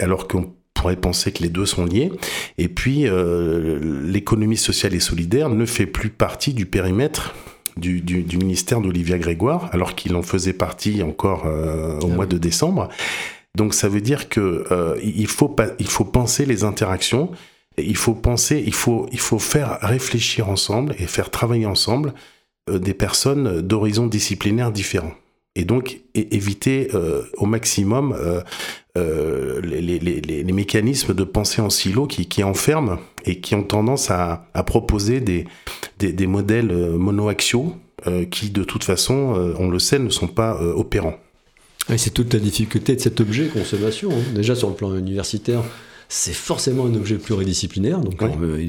alors 0.00 0.28
qu'on 0.28 0.52
pourrait 0.76 0.96
penser 0.96 1.32
que 1.32 1.42
les 1.42 1.48
deux 1.48 1.66
sont 1.66 1.84
liés. 1.84 2.12
Et 2.58 2.68
puis, 2.68 3.06
l'économie 4.04 4.56
sociale 4.56 4.94
et 4.94 5.00
solidaire 5.00 5.48
ne 5.48 5.66
fait 5.66 5.86
plus 5.86 6.10
partie 6.10 6.54
du 6.54 6.66
périmètre 6.66 7.34
du, 7.76 8.02
ministère 8.38 8.80
d'Olivia 8.80 9.18
Grégoire, 9.18 9.68
alors 9.72 9.94
qu'il 9.94 10.14
en 10.14 10.22
faisait 10.22 10.52
partie 10.52 11.02
encore 11.02 11.44
au 11.46 12.06
ah 12.06 12.14
mois 12.14 12.26
de 12.26 12.38
décembre. 12.38 12.88
Donc 13.56 13.74
ça 13.74 13.88
veut 13.88 14.00
dire 14.00 14.28
que 14.28 14.64
il 15.02 15.26
faut 15.26 15.54
il 15.78 15.88
faut 15.88 16.04
penser 16.04 16.46
les 16.46 16.64
interactions 16.64 17.30
il 17.78 17.96
faut 17.96 18.14
penser, 18.14 18.62
il 18.64 18.74
faut, 18.74 19.06
il 19.12 19.18
faut 19.18 19.38
faire 19.38 19.78
réfléchir 19.82 20.48
ensemble 20.48 20.94
et 20.98 21.06
faire 21.06 21.30
travailler 21.30 21.66
ensemble 21.66 22.14
euh, 22.70 22.78
des 22.78 22.94
personnes 22.94 23.60
d'horizons 23.60 24.06
disciplinaires 24.06 24.72
différents. 24.72 25.14
Et 25.58 25.64
donc 25.64 26.02
éviter 26.14 26.90
euh, 26.94 27.22
au 27.38 27.46
maximum 27.46 28.14
euh, 28.14 29.60
les, 29.62 30.52
mécanismes 30.52 31.14
de 31.14 31.24
pensée 31.24 31.62
en 31.62 31.70
silo 31.70 32.06
qui, 32.06 32.26
qui, 32.26 32.44
enferment 32.44 32.98
et 33.24 33.40
qui 33.40 33.54
ont 33.54 33.62
tendance 33.62 34.10
à, 34.10 34.48
proposer 34.66 35.20
des, 35.20 35.46
des, 35.98 36.26
modèles 36.26 36.72
monoaxiaux 36.72 37.74
qui, 38.30 38.50
de 38.50 38.64
toute 38.64 38.84
façon, 38.84 39.54
on 39.58 39.68
le 39.68 39.78
sait, 39.78 39.98
ne 39.98 40.10
sont 40.10 40.28
pas 40.28 40.60
opérants. 40.60 41.16
c'est 41.96 42.12
toute 42.12 42.32
la 42.34 42.40
difficulté 42.40 42.94
de 42.94 43.00
cet 43.00 43.20
objet 43.20 43.46
consommation. 43.46 44.10
Hein. 44.12 44.34
Déjà 44.34 44.54
sur 44.54 44.68
le 44.68 44.74
plan 44.74 44.94
universitaire, 44.94 45.62
c'est 46.08 46.34
forcément 46.34 46.86
un 46.86 46.94
objet 46.94 47.16
pluridisciplinaire. 47.16 48.00
Donc, 48.00 48.22
euh, 48.22 48.64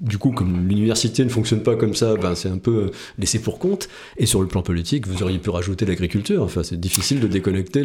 du 0.00 0.18
coup, 0.18 0.30
comme 0.30 0.68
l'université 0.68 1.24
ne 1.24 1.28
fonctionne 1.28 1.62
pas 1.62 1.76
comme 1.76 1.94
ça, 1.94 2.14
ben, 2.14 2.34
c'est 2.34 2.48
un 2.48 2.58
peu 2.58 2.76
euh, 2.76 2.90
laissé 3.18 3.38
pour 3.40 3.58
compte. 3.58 3.88
Et 4.16 4.26
sur 4.26 4.40
le 4.40 4.46
plan 4.46 4.62
politique, 4.62 5.06
vous 5.06 5.22
auriez 5.22 5.38
pu 5.38 5.50
rajouter 5.50 5.86
l'agriculture. 5.86 6.42
Enfin, 6.42 6.62
c'est 6.62 6.78
difficile 6.78 7.20
de 7.20 7.26
déconnecter 7.26 7.84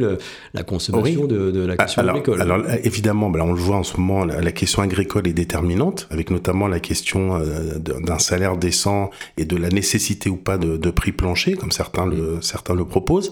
la 0.53 0.63
consommation 0.63 1.25
de, 1.25 1.65
la 1.65 1.77
question 1.77 2.01
agricole. 2.03 2.41
Alors, 2.41 2.63
évidemment, 2.83 3.29
ben, 3.29 3.41
on 3.41 3.53
le 3.53 3.59
voit 3.59 3.77
en 3.77 3.83
ce 3.83 3.97
moment, 3.97 4.25
la, 4.25 4.51
question 4.51 4.81
agricole 4.81 5.27
est 5.27 5.33
déterminante, 5.33 6.07
avec 6.11 6.29
notamment 6.29 6.67
la 6.67 6.79
question 6.79 7.35
euh, 7.35 7.79
d'un 7.79 8.19
salaire 8.19 8.57
décent 8.57 9.09
et 9.37 9.45
de 9.45 9.55
la 9.55 9.69
nécessité 9.69 10.29
ou 10.29 10.37
pas 10.37 10.57
de, 10.57 10.91
prix 10.91 11.11
plancher, 11.11 11.53
comme 11.53 11.71
certains 11.71 12.05
le, 12.05 12.39
certains 12.41 12.75
le 12.75 12.85
proposent. 12.85 13.31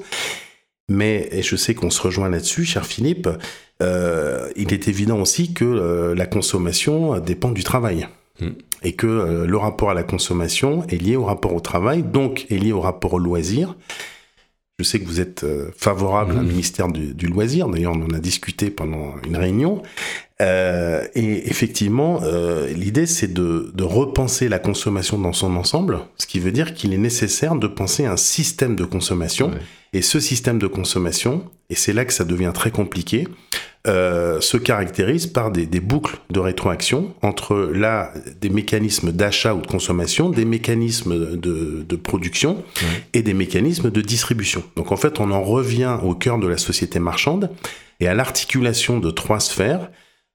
Mais, 0.90 1.30
et 1.32 1.42
je 1.44 1.56
sais 1.56 1.76
qu'on 1.76 1.92
se 1.92 2.02
rejoint 2.02 2.30
là-dessus, 2.30 2.66
cher 2.66 2.86
Philippe, 2.86 3.30
euh, 3.82 4.50
il 4.56 4.74
est 4.74 4.88
évident 4.88 5.22
aussi 5.22 5.54
que 5.54 5.64
euh, 5.64 6.16
la 6.16 6.26
consommation 6.26 7.20
dépend 7.20 7.52
du 7.52 7.64
travail. 7.64 8.08
Hmm. 8.42 8.52
Et 8.84 8.94
que 8.94 9.08
euh, 9.08 9.46
le 9.46 9.58
rapport 9.58 9.92
à 9.92 9.94
la 9.94 10.04
consommation 10.04 10.86
est 10.88 11.02
lié 11.02 11.16
au 11.16 11.26
rapport 11.26 11.54
au 11.54 11.60
travail, 11.60 12.04
donc 12.04 12.48
est 12.50 12.58
lié 12.58 12.72
au 12.72 12.82
rapport 12.82 13.14
au 13.14 13.20
loisir. 13.20 13.76
Je 14.80 14.86
sais 14.86 15.00
que 15.00 15.06
vous 15.06 15.20
êtes 15.20 15.46
favorable 15.76 16.36
hmm. 16.36 16.48
ministère 16.48 16.88
du, 16.88 17.28
loisir, 17.28 17.68
d'ailleurs 17.68 17.94
on 17.94 18.02
en 18.02 18.14
a 18.14 18.20
discuté 18.20 18.70
pendant 18.70 19.16
une 19.28 19.36
réunion. 19.36 19.84
Et 20.42 21.50
effectivement, 21.50 22.22
l'idée 22.74 23.06
c'est 23.06 23.34
de, 23.34 23.84
repenser 23.84 24.50
la 24.50 24.60
consommation 24.60 25.18
dans 25.18 25.34
son 25.34 25.56
ensemble, 25.56 26.00
ce 26.18 26.28
qui 26.28 26.40
veut 26.40 26.52
dire 26.52 26.74
qu'il 26.74 26.94
est 26.94 26.98
nécessaire 26.98 27.56
de 27.56 27.68
penser 27.68 28.06
un 28.06 28.18
système 28.18 28.76
de 28.76 28.86
consommation. 28.86 29.52
Et 29.92 30.04
ce 30.04 30.20
système 30.20 30.60
de 30.60 30.68
consommation, 30.68 31.44
et 31.72 31.76
c'est 31.76 31.94
là 31.94 32.06
que 32.06 32.14
ça 32.14 32.24
devient 32.24 32.52
très 32.54 32.70
compliqué, 32.70 33.28
euh, 33.88 34.42
se 34.42 34.58
caractérise 34.58 35.26
par 35.26 35.52
des, 35.52 35.66
boucles 35.80 36.18
de 36.30 36.40
rétroaction 36.40 37.16
entre 37.22 37.56
là 37.74 38.14
des 38.42 38.50
mécanismes 38.50 39.14
d'achat 39.14 39.56
ou 39.56 39.62
de 39.62 39.68
consommation, 39.68 40.30
des 40.30 40.44
mécanismes 40.46 41.38
de, 41.38 41.96
production 41.96 42.64
et 43.14 43.22
des 43.22 43.34
mécanismes 43.34 43.90
de 43.90 44.02
distribution. 44.02 44.64
Donc 44.76 44.92
en 44.92 44.98
fait, 44.98 45.20
on 45.20 45.32
en 45.32 45.42
revient 45.42 45.98
au 46.04 46.14
cœur 46.14 46.40
de 46.40 46.48
la 46.48 46.58
société 46.58 47.00
marchande 47.00 47.50
et 48.00 48.08
à 48.08 48.14
l'articulation 48.14 49.00
de 49.00 49.12
trois 49.12 49.40
sphères 49.40 49.90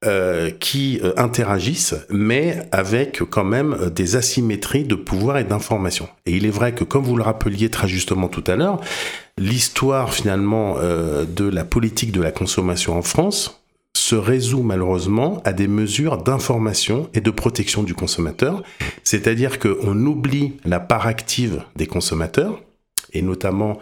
euh, 0.06 0.50
qui 0.50 1.00
euh, 1.02 1.12
interagissent, 1.16 1.94
mais 2.10 2.66
avec 2.72 3.22
quand 3.30 3.44
même 3.44 3.90
des 3.94 4.16
asymétries 4.16 4.84
de 4.84 4.94
pouvoir 4.94 5.38
et 5.38 5.44
d'information. 5.44 6.08
Et 6.26 6.32
il 6.32 6.46
est 6.46 6.50
vrai 6.50 6.74
que, 6.74 6.84
comme 6.84 7.04
vous 7.04 7.16
le 7.16 7.22
rappeliez 7.22 7.70
très 7.70 7.88
justement 7.88 8.28
tout 8.28 8.44
à 8.46 8.56
l'heure, 8.56 8.80
l'histoire 9.38 10.12
finalement 10.12 10.76
euh, 10.78 11.24
de 11.24 11.48
la 11.48 11.64
politique 11.64 12.12
de 12.12 12.22
la 12.22 12.30
consommation 12.30 12.96
en 12.96 13.02
France 13.02 13.62
se 13.96 14.14
résout 14.14 14.62
malheureusement 14.62 15.40
à 15.44 15.52
des 15.52 15.68
mesures 15.68 16.18
d'information 16.18 17.08
et 17.14 17.20
de 17.20 17.30
protection 17.30 17.82
du 17.82 17.94
consommateur, 17.94 18.62
c'est-à-dire 19.04 19.58
qu'on 19.58 20.04
oublie 20.04 20.54
la 20.64 20.80
part 20.80 21.06
active 21.06 21.62
des 21.76 21.86
consommateurs, 21.86 22.60
et 23.12 23.22
notamment, 23.22 23.78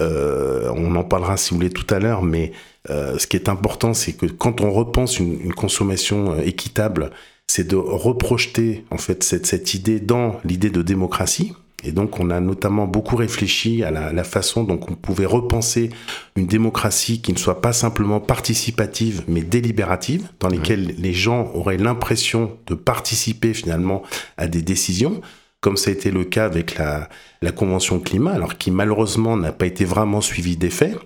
euh, 0.00 0.70
on 0.74 0.94
en 0.94 1.04
parlera 1.04 1.36
si 1.36 1.50
vous 1.50 1.56
voulez 1.56 1.70
tout 1.70 1.92
à 1.92 1.98
l'heure, 1.98 2.22
mais 2.22 2.52
euh, 2.90 3.18
ce 3.18 3.26
qui 3.26 3.36
est 3.36 3.48
important, 3.48 3.94
c'est 3.94 4.12
que 4.12 4.26
quand 4.26 4.60
on 4.60 4.70
repense 4.70 5.18
une, 5.18 5.40
une 5.40 5.54
consommation 5.54 6.38
équitable, 6.40 7.10
c'est 7.46 7.66
de 7.66 7.76
reprojeter 7.76 8.84
en 8.90 8.98
fait 8.98 9.22
cette, 9.22 9.46
cette 9.46 9.74
idée 9.74 10.00
dans 10.00 10.40
l'idée 10.44 10.70
de 10.70 10.82
démocratie, 10.82 11.52
et 11.86 11.92
donc, 11.92 12.18
on 12.18 12.30
a 12.30 12.40
notamment 12.40 12.86
beaucoup 12.86 13.16
réfléchi 13.16 13.84
à 13.84 13.90
la, 13.90 14.24
façon 14.24 14.64
dont 14.64 14.80
on 14.88 14.94
pouvait 14.94 15.26
repenser 15.26 15.90
une 16.34 16.46
démocratie 16.46 17.20
qui 17.20 17.32
ne 17.32 17.38
soit 17.38 17.60
pas 17.60 17.72
simplement 17.72 18.18
participative, 18.18 19.22
mais 19.28 19.42
délibérative, 19.42 20.28
dans 20.40 20.48
lesquelles 20.48 20.94
les 20.98 21.12
gens 21.12 21.50
auraient 21.54 21.76
l'impression 21.76 22.56
de 22.66 22.74
participer 22.74 23.54
finalement 23.54 24.02
à 24.36 24.48
des 24.48 24.62
décisions, 24.62 25.20
comme 25.66 25.76
ça 25.76 25.90
a 25.90 25.94
été 25.94 26.12
le 26.12 26.22
cas 26.22 26.44
avec 26.44 26.78
la, 26.78 27.08
Convention 27.56 27.98
climat, 27.98 28.32
alors 28.32 28.56
qui 28.56 28.70
malheureusement 28.70 29.36
n'a 29.36 29.50
pas 29.50 29.66
été 29.66 29.84
vraiment 29.84 30.20
suivie 30.20 30.56
des 30.56 30.70
faits. 30.70 30.96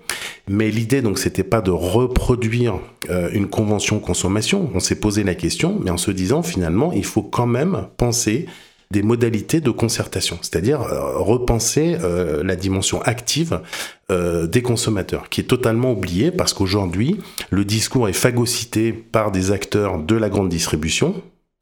Mais 0.47 0.69
l'idée, 0.69 1.01
donc, 1.01 1.17
c'était 1.17 1.43
pas 1.43 1.61
de 1.61 1.71
reproduire 1.71 2.79
euh, 3.09 3.29
une 3.33 3.47
convention 3.47 3.99
consommation. 3.99 4.69
On 4.75 4.79
s'est 4.79 4.99
posé 4.99 5.23
la 5.23 5.33
question, 5.33 5.79
mais 5.83 5.89
en 5.89 5.97
se 5.97 6.11
disant 6.11 6.43
finalement, 6.43 6.91
il 6.93 7.05
faut 7.05 7.23
quand 7.23 7.47
même 7.47 7.87
penser 7.97 8.45
des 8.91 9.01
modalités 9.01 9.61
de 9.61 9.71
concertation, 9.71 10.37
c'est-à-dire 10.41 10.81
euh, 10.81 11.17
repenser 11.17 11.97
euh, 12.03 12.43
la 12.43 12.55
dimension 12.55 13.01
active 13.01 13.61
des 14.09 14.61
consommateurs, 14.61 15.29
qui 15.29 15.39
est 15.39 15.45
totalement 15.45 15.93
oubliée 15.93 16.31
parce 16.31 16.53
qu'aujourd'hui, 16.53 17.17
le 17.49 17.63
discours 17.63 18.09
est 18.09 18.13
phagocyté 18.13 18.91
par 18.91 19.31
des 19.31 19.51
acteurs 19.51 19.99
de 19.99 20.15
la 20.15 20.29
grande 20.29 20.49
distribution 20.49 21.15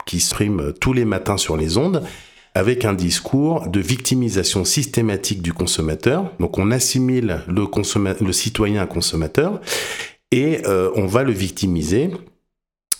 qui 0.10 0.20
se 0.20 0.72
tous 0.80 0.94
les 0.94 1.06
matins 1.06 1.38
sur 1.38 1.56
les 1.56 1.78
ondes 1.78 2.02
avec 2.60 2.84
un 2.84 2.94
discours 2.94 3.68
de 3.68 3.80
victimisation 3.80 4.66
systématique 4.66 5.42
du 5.42 5.54
consommateur. 5.54 6.32
Donc 6.40 6.58
on 6.58 6.72
assimile 6.72 7.42
le, 7.48 8.32
citoyen 8.34 8.82
à 8.82 8.86
consommateur 8.86 9.62
et 10.32 10.62
on 10.96 11.08
va 11.08 11.24
le 11.24 11.32
victimiser 11.32 12.12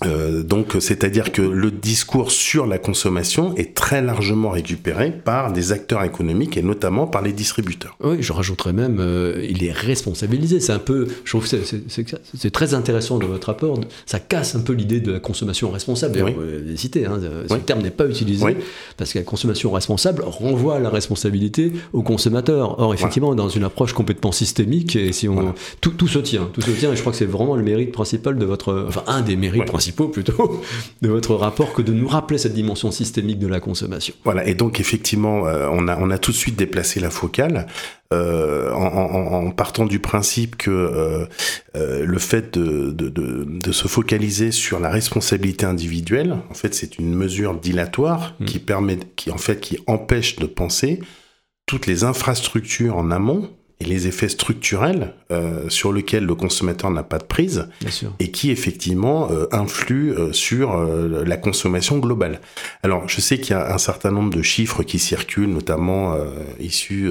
euh, 0.06 0.44
donc, 0.44 0.78
c'est-à-dire 0.80 1.32
que 1.32 1.42
le 1.42 1.72
discours 1.72 2.32
sur 2.32 2.66
la 2.66 2.78
consommation 2.78 3.56
est 3.56 3.74
très 3.74 4.02
largement 4.02 4.50
récupéré 4.50 5.12
par 5.12 5.52
des 5.52 5.72
acteurs 5.72 6.04
économiques 6.04 6.58
et 6.58 6.62
notamment 6.62 7.08
par 7.08 7.22
les 7.22 7.34
distributeurs. 7.34 7.98
Oui, 8.02 8.18
je 8.22 8.32
rajouterais 8.32 8.74
même, 8.74 9.00
euh, 9.00 9.46
il 9.50 9.64
est 9.64 9.72
responsabilisé. 9.72 10.60
C'est 10.60 10.72
un 10.72 10.80
peu, 10.80 11.08
je 11.24 11.30
trouve 11.30 11.50
que 11.50 11.58
c'est 12.38 12.52
très 12.52 12.74
intéressant 12.74 13.18
dans 13.18 13.28
votre 13.28 13.48
rapport. 13.48 13.80
Ça 14.06 14.20
casse 14.20 14.56
un 14.56 14.62
peu 14.62 14.74
l'idée 14.74 15.02
de 15.02 15.12
la 15.12 15.20
consommation 15.20 15.70
responsable. 15.70 16.14
D'ailleurs, 16.14 16.34
oui. 16.38 16.78
cité, 16.78 17.06
hein, 17.06 17.20
ce 17.50 17.56
terme 17.56 17.82
n'est 17.82 17.92
pas 17.92 18.08
utilisé 18.08 18.58
parce 18.98 19.14
que 19.14 19.20
la 19.20 19.26
consommation 19.26 19.72
responsable 19.72 20.24
renvoie 20.26 20.80
la 20.80 20.90
responsabilité 20.90 21.74
au 21.94 22.04
consommateur. 22.04 22.80
Or, 22.80 22.94
effectivement, 22.94 23.36
dans 23.36 23.50
une 23.50 23.64
approche 23.64 23.94
complètement 23.94 24.32
systémique, 24.32 24.96
et 24.96 25.12
si 25.12 25.28
on, 25.28 25.54
tout, 25.82 25.92
tout, 25.92 26.08
se 26.08 26.20
tient, 26.20 26.50
tout 26.54 26.62
se 26.62 26.72
tient. 26.72 26.94
Et 26.94 26.96
je 26.96 27.02
crois 27.02 27.12
que 27.12 27.18
c'est 27.18 27.26
vraiment 27.26 27.56
le 27.56 27.64
mérite 27.64 27.92
principal 27.92 28.38
de 28.38 28.46
votre, 28.46 28.86
enfin 28.88 29.04
un 29.08 29.22
des 29.22 29.36
mérites 29.36 29.66
principaux 29.66 29.89
plutôt 29.92 30.62
de 31.02 31.10
votre 31.10 31.36
rapport 31.36 31.74
que 31.74 31.82
de 31.82 31.94
nous 31.94 32.08
rappeler 32.08 32.38
cette 32.38 32.54
dimension 32.54 32.92
systémique 32.92 33.40
de 33.40 33.48
la 33.48 33.60
consommation. 33.60 34.14
Voilà, 34.24 34.48
et 34.48 34.54
donc 34.54 34.80
effectivement, 34.80 35.48
euh, 35.48 35.68
on, 35.72 35.88
a, 35.88 35.98
on 35.98 36.10
a 36.10 36.18
tout 36.18 36.32
de 36.32 36.38
suite 36.38 36.56
déplacé 36.56 37.00
la 37.00 37.10
focale. 37.10 37.68
Euh, 38.12 38.72
en, 38.74 39.52
partant 39.52 39.86
du 39.86 40.00
principe 40.00 40.56
que 40.56 40.72
euh, 40.72 41.28
le 42.04 42.18
fait 42.18 42.58
de, 42.58 42.90
de, 42.90 43.10
de, 43.10 43.72
se 43.72 43.88
focaliser 43.88 44.52
sur 44.52 44.80
la 44.80 44.90
responsabilité 44.90 45.68
individuelle, 45.68 46.36
en 46.50 46.56
fait, 46.56 46.74
c'est 46.74 46.98
une 46.98 47.14
mesure 47.14 47.54
dilatoire 47.54 48.34
mmh. 48.40 48.46
qui 48.46 48.58
permet, 48.58 48.98
qui 49.16 49.30
en 49.30 49.38
fait, 49.38 49.60
qui 49.60 49.78
empêche 49.86 50.38
de 50.38 50.48
penser 50.48 51.02
toutes 51.68 51.86
les 51.86 52.04
infrastructures 52.04 52.98
en 52.98 53.12
amont 53.12 53.52
et 53.82 53.86
les 53.86 54.08
effets 54.08 54.28
structurels 54.28 55.14
euh, 55.32 55.70
sur 55.70 55.94
lesquels 55.94 56.26
le 56.26 56.36
consommateur 56.36 56.92
n'a 56.92 57.04
pas 57.04 57.18
de 57.18 57.24
prise 57.24 57.70
et 58.20 58.30
qui 58.30 58.52
effectivement 58.52 59.32
euh, 59.32 59.48
influent 59.54 60.16
euh, 60.20 60.34
sur 60.34 60.76
euh, 60.76 61.24
la 61.26 61.38
consommation 61.38 61.98
globale. 61.98 62.42
Alors 62.84 63.08
je 63.08 63.22
sais 63.22 63.40
qu'il 63.40 63.52
y 63.52 63.54
a 63.54 63.74
un 63.74 63.78
certain 63.78 64.12
nombre 64.12 64.36
de 64.36 64.42
chiffres 64.42 64.84
qui 64.84 65.00
circulent, 65.00 65.54
notamment 65.54 66.14
euh, 66.14 66.26
issus 66.60 67.10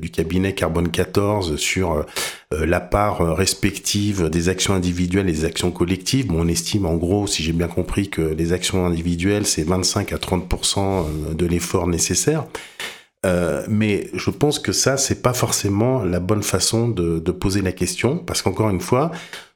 du 0.00 0.10
cabinet 0.10 0.54
Carbone 0.54 0.90
14 0.90 1.56
sur 1.56 2.04
la 2.50 2.80
part 2.80 3.36
respective 3.36 4.28
des 4.28 4.48
actions 4.48 4.74
individuelles 4.74 5.28
et 5.28 5.32
des 5.32 5.44
actions 5.44 5.70
collectives. 5.70 6.26
Bon, 6.26 6.44
on 6.44 6.48
estime 6.48 6.86
en 6.86 6.96
gros, 6.96 7.26
si 7.26 7.42
j'ai 7.42 7.52
bien 7.52 7.68
compris, 7.68 8.08
que 8.08 8.22
les 8.22 8.52
actions 8.52 8.86
individuelles 8.86 9.46
c'est 9.46 9.62
25 9.62 10.12
à 10.12 10.16
30% 10.16 11.34
de 11.36 11.46
l'effort 11.46 11.86
nécessaire. 11.86 12.44
Euh, 13.26 13.64
mais 13.68 14.08
je 14.14 14.30
pense 14.30 14.58
que 14.58 14.72
ça, 14.72 14.96
c'est 14.96 15.22
pas 15.22 15.32
forcément 15.32 16.04
la 16.04 16.20
bonne 16.20 16.42
façon 16.42 16.88
de, 16.88 17.18
poser 17.32 17.62
la 17.62 17.72
question, 17.72 18.18
parce 18.18 18.42
qu'encore 18.42 18.70
une 18.70 18.80
fois, 18.80 19.10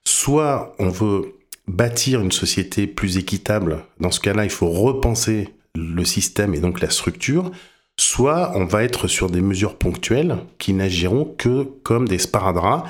soit 0.04 0.74
on 0.78 0.88
veut 0.88 1.34
bâtir 1.68 2.20
une 2.20 2.32
société 2.32 2.86
plus 2.86 3.18
équitable, 3.18 3.84
dans 4.00 4.10
ce 4.10 4.20
cas-là, 4.20 4.44
il 4.44 4.50
faut 4.50 4.70
repenser 4.70 5.48
le 5.74 6.04
système 6.04 6.54
et 6.54 6.58
donc 6.58 6.80
la 6.80 6.90
structure, 6.90 7.50
soit 7.96 8.52
on 8.54 8.64
va 8.64 8.84
être 8.84 9.06
sur 9.06 9.30
des 9.30 9.40
mesures 9.40 9.76
ponctuelles 9.76 10.38
qui 10.58 10.72
n'agiront 10.72 11.24
que 11.24 11.64
comme 11.82 12.08
des 12.08 12.18
sparadraps 12.18 12.84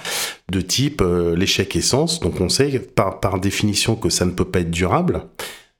de 0.51 0.61
type 0.61 1.03
euh, 1.03 1.37
l'échec 1.37 1.75
essence. 1.77 2.21
Donc 2.21 2.41
on 2.41 2.49
sait 2.49 2.79
par, 2.79 3.21
par 3.21 3.41
définition 3.41 3.95
que 3.95 4.11
ça 4.11 4.25
ne 4.25 4.31
peut 4.31 4.45
pas 4.45 4.61
être 4.61 4.71
durable. 4.71 5.23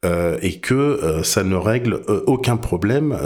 Euh, 0.05 0.37
et 0.43 0.59
que 0.59 0.75
euh, 0.75 1.23
ça 1.23 1.45
ne 1.45 1.55
règle 1.55 2.01
aucun 2.27 2.57
problème 2.57 3.17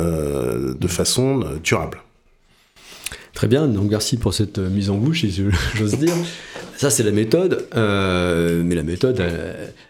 de 0.79 0.89
façon 0.89 1.41
durable. 1.63 2.03
Très 3.33 3.49
bien, 3.49 3.67
donc 3.67 3.91
merci 3.91 4.17
pour 4.17 4.33
cette 4.33 4.59
mise 4.59 4.89
en 4.89 4.97
bouche, 4.97 5.21
si 5.21 5.45
j'ose 5.75 5.99
dire. 5.99 6.15
Ça, 6.77 6.91
c'est 6.91 7.03
la 7.03 7.11
méthode, 7.11 7.67
euh, 7.75 8.63
mais 8.65 8.75
la 8.75 8.83
méthode 8.83 9.19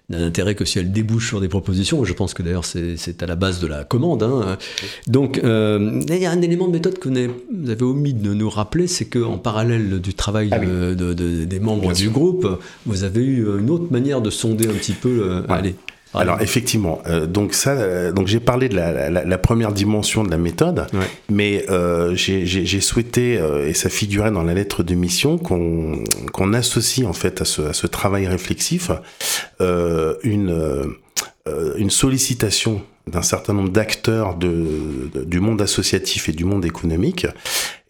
n'a 0.09 0.19
d'intérêt 0.19 0.55
que 0.55 0.65
si 0.65 0.79
elle 0.79 0.93
débouche 0.93 1.29
sur 1.29 1.41
des 1.41 1.49
propositions. 1.49 2.05
Je 2.05 2.13
pense 2.13 2.33
que 2.33 2.43
d'ailleurs, 2.43 2.65
c'est 2.65 3.23
à 3.23 3.27
la 3.27 3.35
base 3.35 3.61
de 3.61 3.67
la 3.67 3.83
commande. 3.83 4.23
Hein. 4.23 4.57
Donc, 5.09 5.41
euh, 5.43 6.01
il 6.09 6.17
y 6.17 6.27
a 6.27 6.31
un 6.31 6.43
élément 6.43 6.69
de 6.69 6.73
méthode 6.73 6.99
que 6.99 7.09
vous 7.09 7.71
avez 7.71 7.83
omis 7.83 8.15
de 8.15 8.35
nous 8.35 8.49
rappeler, 8.49 8.87
c'est 8.87 9.07
qu'en 9.07 9.39
parallèle 9.39 10.01
du 10.01 10.15
travail 10.15 10.49
ah 10.53 10.59
des 10.59 11.61
membres 11.61 11.93
du 11.93 12.09
groupe, 12.09 12.47
vous 12.85 13.03
avez 13.03 13.21
eu 13.21 13.59
une 13.59 13.71
autre 13.71 13.91
manière 13.91 14.21
de 14.21 14.31
sonder 14.31 14.69
un 14.69 14.75
petit 14.75 14.93
peu. 14.93 15.23
Euh, 15.23 15.43
allez, 15.49 15.75
alors 16.17 16.41
effectivement, 16.41 17.03
euh, 17.07 17.27
donc 17.27 17.55
ça, 17.55 17.73
euh, 17.73 18.13
donc 18.13 18.27
j'ai 18.27 18.41
parlé 18.41 18.69
de 18.69 18.77
la, 18.77 19.39
première 19.39 19.73
dimension 19.73 20.25
de 20.25 20.31
la 20.31 20.39
méthode, 20.39 20.87
mais 21.29 21.65
euh, 21.71 22.15
j'ai 22.15 22.81
souhaité 22.81 23.41
et 23.67 23.75
ça 23.75 23.89
figurait 23.89 24.31
dans 24.31 24.43
la 24.43 24.55
lettre 24.55 24.83
de 24.83 24.95
mission 24.95 25.39
qu'on 25.39 26.53
associe 26.53 27.07
en 27.07 27.13
fait 27.13 27.41
à 27.41 27.45
ce, 27.45 27.87
travail 27.87 28.27
réflexif 28.27 28.91
une 29.61 30.97
une 31.79 31.91
sollicitation 31.91 32.83
d'un 33.07 33.23
certain 33.23 33.53
nombre 33.53 33.69
d'acteurs 33.69 34.35
du 34.37 35.41
monde 35.41 35.63
associatif 35.63 36.29
et 36.29 36.33
du 36.33 36.45
monde 36.45 36.65
économique. 36.65 37.27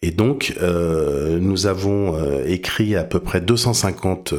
Et 0.03 0.11
donc, 0.11 0.55
nous 0.61 1.65
avons 1.65 2.15
écrit 2.45 2.95
à 2.95 3.03
peu 3.03 3.19
près 3.19 3.41
250 3.41 4.35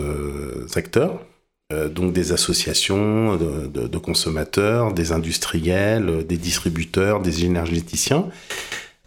acteurs 0.76 1.14
euh, 1.14 1.27
donc 1.70 2.14
des 2.14 2.32
associations 2.32 3.36
de, 3.36 3.98
consommateurs, 3.98 4.94
des 4.94 5.12
industriels, 5.12 6.24
des 6.26 6.38
distributeurs, 6.38 7.20
des 7.20 7.44
énergéticiens, 7.44 8.28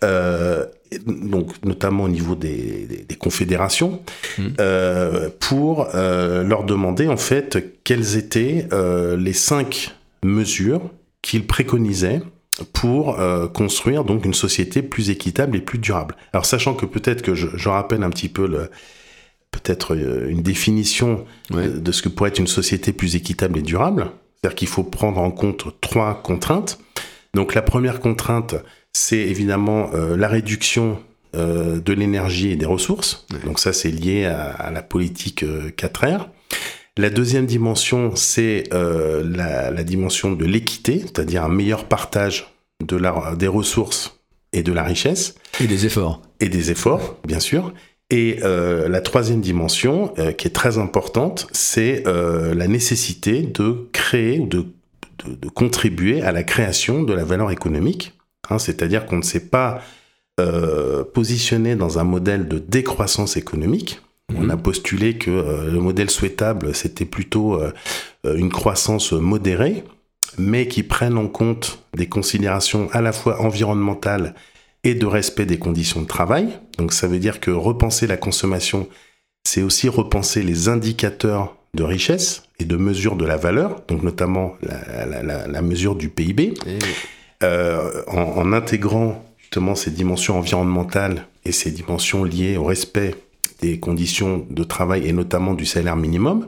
euh, 0.03 0.67
donc 1.07 1.53
notamment 1.65 2.03
au 2.03 2.07
niveau 2.07 2.35
des, 2.35 3.07
confédérations, 3.19 4.03
mmh. 4.37 4.47
euh, 4.59 5.29
pour 5.39 5.87
leur 5.95 6.63
demander 6.63 7.07
en 7.07 7.17
fait 7.17 7.81
quelles 7.83 8.15
étaient 8.15 8.67
les 9.17 9.33
cinq 9.33 9.95
mesures 10.23 10.83
qu'ils 11.23 11.47
préconisaient 11.47 12.21
pour 12.73 13.17
construire 13.55 14.03
donc 14.03 14.23
une 14.23 14.35
société 14.35 14.83
plus 14.83 15.09
équitable 15.09 15.57
et 15.57 15.61
plus 15.61 15.79
durable. 15.79 16.15
Alors 16.31 16.45
sachant 16.45 16.75
que 16.75 16.85
peut-être 16.85 17.23
que 17.23 17.33
je, 17.33 17.47
je 17.55 17.69
rappelle 17.69 18.03
un 18.03 18.11
petit 18.11 18.29
peu 18.29 18.45
le, 18.45 18.69
peut-être 19.51 19.95
euh, 19.95 20.29
une 20.29 20.41
définition 20.41 21.25
de, 21.49 21.91
ce 21.91 22.01
que 22.01 22.09
pourrait 22.09 22.29
être 22.29 22.39
une 22.39 22.47
société 22.47 22.93
plus 22.93 23.15
équitable 23.15 23.59
et 23.59 23.61
durable. 23.61 24.11
C'est-à-dire 24.35 24.55
qu'il 24.55 24.67
faut 24.67 24.83
prendre 24.83 25.19
en 25.19 25.31
compte 25.31 25.79
trois 25.81 26.21
contraintes. 26.23 26.79
Donc 27.33 27.53
la 27.53 27.61
première 27.61 27.99
contrainte, 27.99 28.55
c'est 28.93 29.19
évidemment 29.19 29.91
euh, 29.93 30.17
la 30.17 30.27
réduction 30.27 30.99
euh, 31.35 31.79
de 31.79 31.93
l'énergie 31.93 32.49
et 32.49 32.55
des 32.55 32.65
ressources. 32.65 33.27
Donc 33.45 33.59
ça, 33.59 33.73
c'est 33.73 33.91
lié 33.91 34.25
à, 34.25 34.71
la 34.71 34.81
politique 34.81 35.43
4R. 35.43 36.27
La 36.97 37.09
deuxième 37.09 37.45
dimension, 37.45 38.15
c'est 38.15 38.65
la, 38.71 39.71
la, 39.71 39.83
dimension 39.83 40.33
de 40.33 40.43
l'équité, 40.43 40.99
c'est-à-dire 40.99 41.45
un 41.45 41.49
meilleur 41.49 41.85
partage 41.85 42.53
de 42.85 42.97
la, 42.97 43.33
des 43.37 43.47
ressources 43.47 44.19
et 44.53 44.63
de 44.63 44.73
la 44.73 44.83
richesse. 44.83 45.35
Et 45.59 45.67
des 45.67 45.85
efforts. 45.85 46.21
Et 46.39 46.49
des 46.49 46.71
efforts, 46.71 47.17
bien 47.25 47.39
sûr. 47.39 47.73
Et 48.11 48.39
euh, 48.43 48.89
la 48.89 48.99
troisième 48.99 49.39
dimension, 49.39 50.13
euh, 50.19 50.33
qui 50.33 50.47
est 50.47 50.51
très 50.51 50.77
importante, 50.77 51.47
c'est 51.53 52.03
euh, 52.07 52.53
la 52.53 52.67
nécessité 52.67 53.41
de 53.41 53.87
créer 53.93 54.41
ou 54.41 54.47
de, 54.47 54.65
de, 55.25 55.49
contribuer 55.49 56.21
à 56.21 56.33
la 56.33 56.43
création 56.43 57.03
de 57.03 57.13
la 57.13 57.23
valeur 57.23 57.51
économique. 57.51 58.13
Hein, 58.49 58.59
C'est-à-dire 58.59 59.05
qu'on 59.05 59.17
ne 59.17 59.23
s'est 59.23 59.47
pas 59.47 59.81
positionné 61.13 61.75
dans 61.75 61.99
un 61.99 62.03
modèle 62.03 62.47
de 62.47 62.57
décroissance 62.57 63.37
économique. 63.37 64.01
On 64.35 64.49
a 64.49 64.57
postulé 64.57 65.19
que 65.19 65.29
le 65.29 65.79
modèle 65.79 66.09
souhaitable, 66.09 66.73
c'était 66.73 67.05
plutôt 67.05 67.61
une 68.23 68.49
croissance 68.49 69.11
modérée, 69.11 69.83
mais 70.39 70.67
qui 70.67 70.81
prenne 70.81 71.19
en 71.19 71.27
compte 71.27 71.83
des 71.95 72.07
considérations 72.07 72.89
à 72.91 73.01
la 73.01 73.11
fois 73.11 73.39
environnementales 73.39 74.33
et 74.83 74.95
de 74.95 75.05
respect 75.05 75.45
des 75.45 75.59
conditions 75.59 76.01
de 76.01 76.07
travail. 76.07 76.47
Donc 76.81 76.93
ça 76.93 77.07
veut 77.07 77.19
dire 77.19 77.39
que 77.39 77.51
repenser 77.51 78.07
la 78.07 78.17
consommation, 78.17 78.87
c'est 79.43 79.61
aussi 79.61 79.87
repenser 79.87 80.41
les 80.41 80.67
indicateurs 80.67 81.55
de 81.75 81.83
richesse 81.83 82.41
et 82.57 82.65
de 82.65 82.75
mesure 82.75 83.15
de 83.15 83.23
la 83.23 83.37
valeur, 83.37 83.83
donc 83.87 84.01
notamment 84.01 84.55
la, 84.63 85.61
mesure 85.61 85.93
du 85.93 86.09
PIB, 86.09 86.55
euh, 87.43 88.01
en, 88.07 88.51
intégrant 88.51 89.23
justement 89.37 89.75
ces 89.75 89.91
dimensions 89.91 90.39
environnementales 90.39 91.27
et 91.45 91.51
ces 91.51 91.69
dimensions 91.69 92.23
liées 92.23 92.57
au 92.57 92.63
respect 92.63 93.13
des 93.61 93.79
conditions 93.79 94.43
de 94.49 94.63
travail 94.63 95.07
et 95.07 95.13
notamment 95.13 95.53
du 95.53 95.67
salaire 95.67 95.95
minimum. 95.95 96.47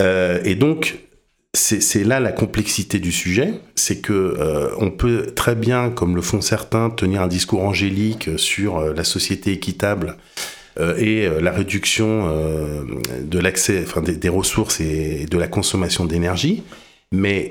Euh, 0.00 0.38
et 0.44 0.54
donc, 0.54 0.98
c'est 1.52 2.04
là 2.04 2.20
la 2.20 2.30
complexité 2.30 3.00
du 3.00 3.10
sujet, 3.10 3.54
c'est 3.74 4.00
que 4.00 4.12
euh, 4.12 4.70
on 4.78 4.90
peut 4.90 5.32
très 5.34 5.56
bien, 5.56 5.90
comme 5.90 6.14
le 6.14 6.22
font 6.22 6.40
certains, 6.40 6.90
tenir 6.90 7.22
un 7.22 7.26
discours 7.26 7.64
angélique 7.64 8.30
sur 8.36 8.78
euh, 8.78 8.94
la 8.94 9.02
société 9.02 9.52
équitable 9.52 10.16
euh, 10.78 10.96
et 10.96 11.28
la 11.40 11.50
réduction 11.50 12.28
de 13.20 13.38
l'accès, 13.40 13.84
des, 14.04 14.28
ressources 14.28 14.80
et 14.80 15.26
de 15.28 15.38
la 15.38 15.48
consommation 15.48 16.04
d'énergie. 16.04 16.62
Mais 17.12 17.50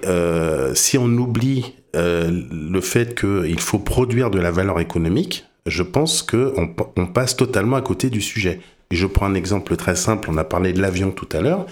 si 0.73 0.97
on 0.97 1.07
oublie 1.07 1.73
le 1.93 2.81
fait 2.81 3.19
qu'il 3.19 3.59
faut 3.59 3.79
produire 3.79 4.31
de 4.31 4.39
la 4.39 4.51
valeur 4.51 4.79
économique, 4.79 5.45
je 5.65 5.83
pense 5.83 6.21
qu'on 6.21 6.73
on 6.95 7.07
passe 7.07 7.35
totalement 7.35 7.75
à 7.75 7.81
côté 7.81 8.09
du 8.09 8.21
sujet. 8.21 8.61
Je 8.91 9.05
prends 9.05 9.27
un 9.27 9.35
exemple 9.35 9.75
très 9.75 9.95
simple, 9.95 10.29
on 10.31 10.37
a 10.37 10.43
parlé 10.43 10.73
de 10.73 10.81
l'avion 10.81 11.11
tout 11.11 11.29
à 11.31 11.41
l'heure. 11.41 11.65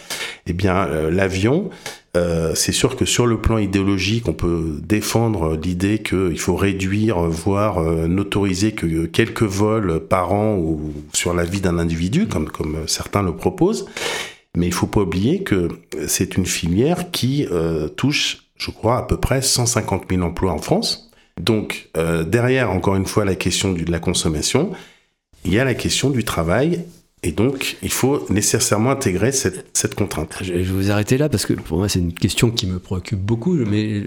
Eh 0.46 0.54
bien, 0.54 0.86
l'avion, 1.10 1.72
euh, 2.18 2.56
c'est 2.56 2.72
sûr 2.72 2.96
que 2.96 3.06
sur 3.06 3.28
le 3.28 3.40
plan 3.40 3.58
idéologique, 3.58 4.28
on 4.28 4.34
peut 4.34 4.80
défendre 4.82 5.56
l'idée 5.56 6.00
qu'il 6.00 6.40
faut 6.40 6.56
réduire, 6.56 7.20
voire 7.20 7.80
euh, 7.80 8.08
n'autoriser 8.08 8.72
que 8.72 9.06
quelques 9.06 9.44
vols 9.44 10.00
par 10.00 10.34
an 10.34 10.56
ou 10.58 10.94
sur 11.14 11.34
la 11.34 11.44
vie 11.44 11.62
d'un 11.62 11.78
individu, 11.78 12.28
comme, 12.28 12.50
comme 12.50 12.88
certains 12.88 13.22
le 13.22 13.36
proposent. 13.36 13.86
Mais 14.56 14.66
il 14.66 14.74
faut 14.74 14.88
pas 14.88 15.02
oublier 15.02 15.44
que 15.44 15.68
c'est 16.08 16.38
une 16.38 16.48
filière 16.48 17.12
qui 17.12 17.46
euh, 17.52 17.88
touche, 17.88 18.50
je 18.58 18.72
crois, 18.72 18.98
à 18.98 19.04
peu 19.04 19.18
près 19.18 19.42
150 19.42 20.06
000 20.10 20.24
emplois 20.24 20.54
en 20.54 20.58
France. 20.58 21.12
Donc 21.40 21.90
derrière, 22.26 22.72
encore 22.72 22.96
une 22.96 23.06
fois, 23.06 23.24
la 23.24 23.36
question 23.36 23.72
de 23.72 23.92
la 23.92 24.00
consommation, 24.00 24.72
il 25.46 25.54
y 25.54 25.60
a 25.60 25.66
la 25.66 25.76
question 25.76 26.10
du 26.10 26.24
travail 26.24 26.84
et 27.24 27.32
donc, 27.32 27.78
il 27.82 27.92
faut 27.92 28.26
nécessairement 28.30 28.92
intégrer 28.92 29.32
cette, 29.32 29.96
contrainte. 29.96 30.38
Je 30.42 30.54
vais 30.54 30.64
vous 30.64 30.92
arrêter 30.92 31.18
là 31.18 31.30
parce 31.30 31.46
que 31.46 31.54
pour 31.54 31.80
moi, 31.80 31.90
c'est 31.90 32.00
une 32.00 32.14
question 32.14 32.52
qui 32.52 32.68
me 32.68 32.78
préoccupe 32.78 33.20
beaucoup. 33.20 33.54
Mais 33.54 34.04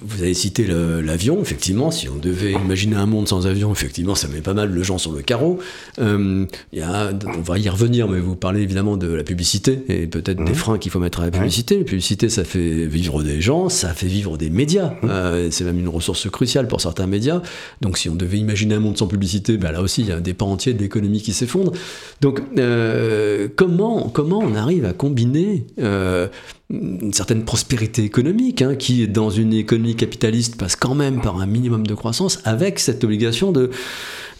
vous 0.00 0.22
avez 0.22 0.34
cité 0.34 0.66
l'avion, 0.66 1.40
effectivement, 1.40 1.90
si 1.90 2.08
on 2.08 2.16
devait 2.16 2.52
imaginer 2.52 2.96
un 2.96 3.06
monde 3.06 3.28
sans 3.28 3.46
avion, 3.46 3.72
effectivement, 3.72 4.14
ça 4.14 4.28
met 4.28 4.40
pas 4.40 4.54
mal 4.54 4.74
de 4.74 4.82
gens 4.82 4.98
sur 4.98 5.12
le 5.12 5.22
carreau. 5.22 5.58
Euh, 5.98 6.46
y 6.72 6.80
a, 6.80 7.12
on 7.26 7.40
va 7.40 7.58
y 7.58 7.68
revenir, 7.68 8.08
mais 8.08 8.20
vous 8.20 8.36
parlez 8.36 8.62
évidemment 8.62 8.96
de 8.96 9.12
la 9.12 9.24
publicité 9.24 9.82
et 9.88 10.06
peut-être 10.06 10.38
des 10.38 10.50
mhm. 10.50 10.54
freins 10.54 10.78
qu'il 10.78 10.90
faut 10.90 10.98
mettre 10.98 11.20
à 11.20 11.24
la 11.24 11.30
publicité. 11.30 11.78
La 11.78 11.84
publicité, 11.84 12.28
ça 12.28 12.44
fait 12.44 12.86
vivre 12.86 13.22
des 13.22 13.40
gens, 13.40 13.68
ça 13.68 13.94
fait 13.94 14.06
vivre 14.06 14.38
des 14.38 14.50
médias. 14.50 14.94
Mhm. 15.02 15.10
Euh, 15.10 15.50
c'est 15.50 15.64
même 15.64 15.78
une 15.78 15.88
ressource 15.88 16.30
cruciale 16.30 16.68
pour 16.68 16.80
certains 16.80 17.06
médias. 17.06 17.42
Donc 17.80 17.98
si 17.98 18.08
on 18.08 18.14
devait 18.14 18.38
imaginer 18.38 18.74
un 18.74 18.80
monde 18.80 18.96
sans 18.96 19.06
publicité, 19.06 19.56
ben 19.56 19.72
là 19.72 19.82
aussi, 19.82 20.02
il 20.02 20.08
y 20.08 20.12
a 20.12 20.20
des 20.20 20.34
pans 20.34 20.50
entiers 20.50 20.74
de 20.74 20.80
l'économie 20.80 21.22
qui 21.22 21.32
s'effondrent. 21.32 21.72
Donc 22.20 22.42
euh, 22.58 23.48
comment, 23.56 24.08
comment 24.08 24.38
on 24.38 24.54
arrive 24.54 24.84
à 24.84 24.92
combiner 24.92 25.66
euh, 25.80 26.28
une 26.70 27.12
certaine 27.12 27.44
prospérité 27.44 28.02
économique, 28.02 28.62
hein, 28.62 28.74
qui 28.76 29.06
dans 29.06 29.30
une 29.30 29.52
économie 29.52 29.81
capitaliste 29.94 30.56
passe 30.56 30.76
quand 30.76 30.94
même 30.94 31.20
par 31.20 31.40
un 31.40 31.46
minimum 31.46 31.86
de 31.86 31.94
croissance, 31.94 32.40
avec 32.44 32.78
cette 32.78 33.04
obligation 33.04 33.52
de, 33.52 33.70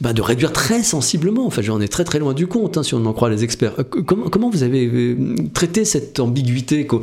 bah, 0.03 0.13
de 0.13 0.21
réduire 0.21 0.53
très 0.53 0.83
sensiblement. 0.83 1.47
Enfin, 1.47 1.63
j'en 1.63 1.81
ai 1.81 1.87
très 1.87 2.03
très 2.03 2.19
loin 2.19 2.35
du 2.35 2.49
compte, 2.49 2.77
hein, 2.77 2.83
si 2.83 2.93
on 2.95 3.07
en 3.07 3.13
croit 3.13 3.31
les 3.31 3.45
experts. 3.45 3.75
Euh, 3.79 3.85
comment, 3.85 4.29
comment 4.29 4.51
vous 4.51 4.65
avez 4.65 4.85
euh, 4.93 5.17
traité 5.55 5.85
cette 5.85 6.19
ambiguïté 6.19 6.89
que 6.89 6.97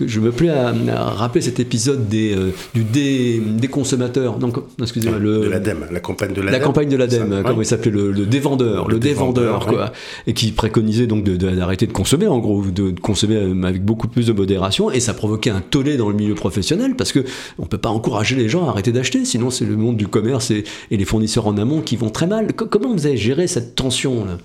Je 0.00 0.20
me 0.20 0.30
plais 0.30 0.50
à, 0.50 0.72
rappeler 0.96 1.40
cet 1.40 1.58
épisode 1.58 2.08
des, 2.08 2.36
du 2.72 2.84
dé, 2.84 3.42
des 3.44 3.66
consommateurs? 3.66 4.38
Donc, 4.38 4.58
excusez-moi, 4.80 5.18
le, 5.18 5.40
de 5.40 5.48
l'ADEME, 5.48 5.86
la 5.90 5.98
campagne 5.98 6.32
de 6.32 6.40
l'ADEME. 6.40 6.52
La 6.52 6.64
campagne 6.64 6.88
de 6.88 6.96
l'ADEME, 6.96 7.42
comment 7.44 7.62
il 7.62 7.66
s'appelait 7.66 7.90
le, 7.90 8.12
le, 8.12 8.26
dévendeur, 8.26 8.88
le, 8.88 9.00
dévendeur, 9.00 9.66
quoi, 9.66 9.92
et 10.28 10.34
qui 10.34 10.52
préconisait 10.52 11.08
donc 11.08 11.24
d'arrêter 11.24 11.86
de, 11.86 11.90
de, 11.90 11.96
consommer, 11.96 12.28
en 12.28 12.38
gros, 12.38 12.62
de, 12.62 12.92
de, 12.92 13.00
consommer 13.00 13.38
avec 13.64 13.84
beaucoup 13.84 14.06
plus 14.06 14.28
de 14.28 14.32
modération, 14.32 14.88
et 14.92 15.00
ça 15.00 15.14
provoquait 15.14 15.50
un 15.50 15.60
tollé 15.60 15.96
dans 15.96 16.10
le 16.10 16.14
milieu 16.14 16.36
professionnel 16.36 16.94
parce 16.94 17.10
que 17.10 17.24
on 17.58 17.66
peut 17.66 17.78
pas 17.78 17.88
encourager 17.88 18.36
les 18.36 18.48
gens 18.48 18.66
à 18.66 18.70
arrêter 18.70 18.92
d'acheter, 18.92 19.24
sinon 19.24 19.50
c'est 19.50 19.64
le 19.64 19.76
monde 19.76 19.96
du 19.96 20.06
commerce 20.06 20.52
et, 20.52 20.62
et 20.92 20.96
les 20.96 21.04
fournisseurs 21.04 21.48
en 21.48 21.56
amont 21.58 21.80
qui 21.80 21.96
vont 21.96 22.03
très 22.10 22.26
mal. 22.26 22.52
comment 22.54 22.92
vous 22.92 23.06
avez 23.06 23.16
géré 23.16 23.46
cette 23.46 23.74
tension 23.74 24.24
là? 24.24 24.38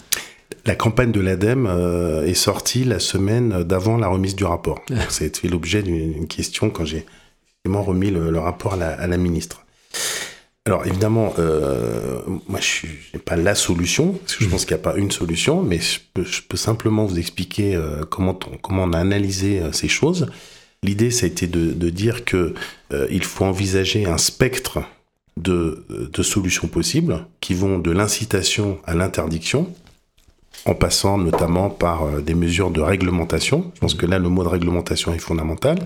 La 0.66 0.76
campagne 0.76 1.12
de 1.12 1.22
l'ADEME 1.22 1.68
euh, 1.68 2.26
est 2.26 2.34
sortie 2.34 2.84
la 2.84 3.00
semaine 3.00 3.64
d'avant 3.64 3.98
la 3.98 4.08
remise 4.08 4.36
du 4.36 4.44
rapport. 4.44 4.84
C'est 5.10 5.38
fait 5.38 5.48
l'objet 5.48 5.82
d'une 5.84 6.28
question 6.28 6.70
quand 6.70 6.86
j'ai 6.86 7.06
remis 7.66 8.10
le, 8.10 8.38
rapport 8.40 8.74
à 8.74 9.08
la, 9.08 9.18
ministre. 9.18 9.66
Alors 10.66 10.86
évidemment, 10.86 11.34
euh, 11.40 12.20
moi 12.48 12.60
je 12.60 12.88
n'ai 13.14 13.20
pas 13.20 13.36
la 13.36 13.56
solution, 13.56 14.14
parce 14.14 14.36
que 14.36 14.44
je 14.44 14.50
mmh. 14.50 14.52
pense 14.52 14.66
qu'il 14.66 14.76
n'y 14.76 14.82
a 14.82 14.84
pas 14.84 14.96
une 14.96 15.12
solution, 15.12 15.62
mais 15.62 15.80
je 15.80 16.00
peux, 16.48 16.58
simplement 16.58 17.06
vous 17.06 17.20
expliquer 17.20 17.76
euh, 17.76 18.04
comment, 18.10 18.38
on, 18.52 18.58
comment 18.58 18.84
on 18.84 18.94
a 18.94 19.00
analysé 19.00 19.62
ces 19.72 19.88
choses. 19.88 20.28
L'idée, 20.84 21.12
ça 21.12 21.26
a 21.26 21.30
été 21.30 21.48
de, 21.48 21.74
de 21.74 21.90
dire 21.90 22.26
que 22.26 22.54
il 23.12 23.24
faut 23.24 23.46
envisager 23.46 24.06
un 24.06 24.18
spectre 24.18 24.80
de, 25.42 26.22
solutions 26.22 26.68
possibles 26.68 27.26
qui 27.42 27.54
vont 27.54 27.80
de 27.80 27.92
l'incitation 27.92 28.78
à 28.86 28.94
l'interdiction, 28.94 29.74
en 30.66 30.76
passant 30.76 31.18
notamment 31.18 31.70
par 31.70 32.04
euh, 32.04 32.22
des 32.22 32.36
mesures 32.36 32.70
de 32.70 32.82
réglementation. 32.82 33.72
Je 33.76 33.80
pense 33.80 33.94
que 33.94 34.06
là, 34.06 34.20
le 34.20 34.28
mot 34.28 34.44
de 34.44 34.50
réglementation 34.50 35.14
est 35.14 35.20
fondamental. 35.20 35.80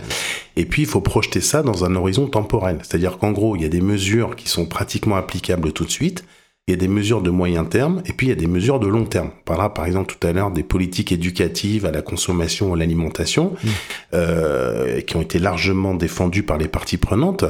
Et 0.55 0.65
puis, 0.65 0.81
il 0.81 0.87
faut 0.87 1.01
projeter 1.01 1.41
ça 1.41 1.61
dans 1.61 1.85
un 1.85 1.95
horizon 1.95 2.27
temporel. 2.27 2.79
C'est-à-dire 2.81 3.19
qu'en 3.19 3.31
gros, 3.31 3.55
il 3.55 3.61
y 3.61 3.65
a 3.65 3.69
des 3.69 3.81
mesures 3.81 4.35
qui 4.35 4.49
sont 4.49 4.65
pratiquement 4.65 5.15
applicables 5.15 5.71
tout 5.73 5.85
de 5.85 5.91
suite, 5.91 6.25
il 6.67 6.71
y 6.71 6.73
a 6.73 6.77
des 6.77 6.87
mesures 6.87 7.21
de 7.21 7.29
moyen 7.29 7.65
terme 7.65 8.01
et 8.05 8.13
puis 8.13 8.27
il 8.27 8.29
y 8.29 8.33
a 8.33 8.37
des 8.37 8.47
mesures 8.47 8.79
de 8.79 8.87
long 8.87 9.03
terme. 9.03 9.31
On 9.41 9.43
parlera 9.43 9.73
par 9.73 9.85
exemple 9.85 10.15
tout 10.15 10.25
à 10.25 10.31
l'heure 10.31 10.49
des 10.49 10.63
politiques 10.63 11.11
éducatives 11.11 11.85
à 11.85 11.91
la 11.91 12.01
consommation 12.01 12.71
ou 12.71 12.75
à 12.75 12.77
l'alimentation 12.77 13.51
mmh. 13.51 13.67
euh, 14.13 15.01
qui 15.01 15.17
ont 15.17 15.21
été 15.21 15.39
largement 15.39 15.93
défendues 15.93 16.43
par 16.43 16.57
les 16.57 16.69
parties 16.69 16.95
prenantes. 16.95 17.43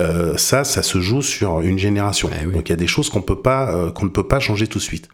Euh, 0.00 0.38
ça, 0.38 0.64
ça 0.64 0.82
se 0.82 0.98
joue 1.00 1.20
sur 1.20 1.60
une 1.60 1.78
génération. 1.78 2.30
Eh 2.40 2.46
donc 2.46 2.70
il 2.70 2.72
y 2.72 2.72
a 2.72 2.76
des 2.76 2.86
choses 2.86 3.10
qu'on 3.10 3.20
peut 3.20 3.42
pas, 3.42 3.70
euh, 3.74 3.90
qu'on 3.90 4.06
ne 4.06 4.10
peut 4.10 4.26
pas 4.26 4.40
changer 4.40 4.66
tout 4.66 4.78
de 4.78 4.84
suite. 4.84 5.08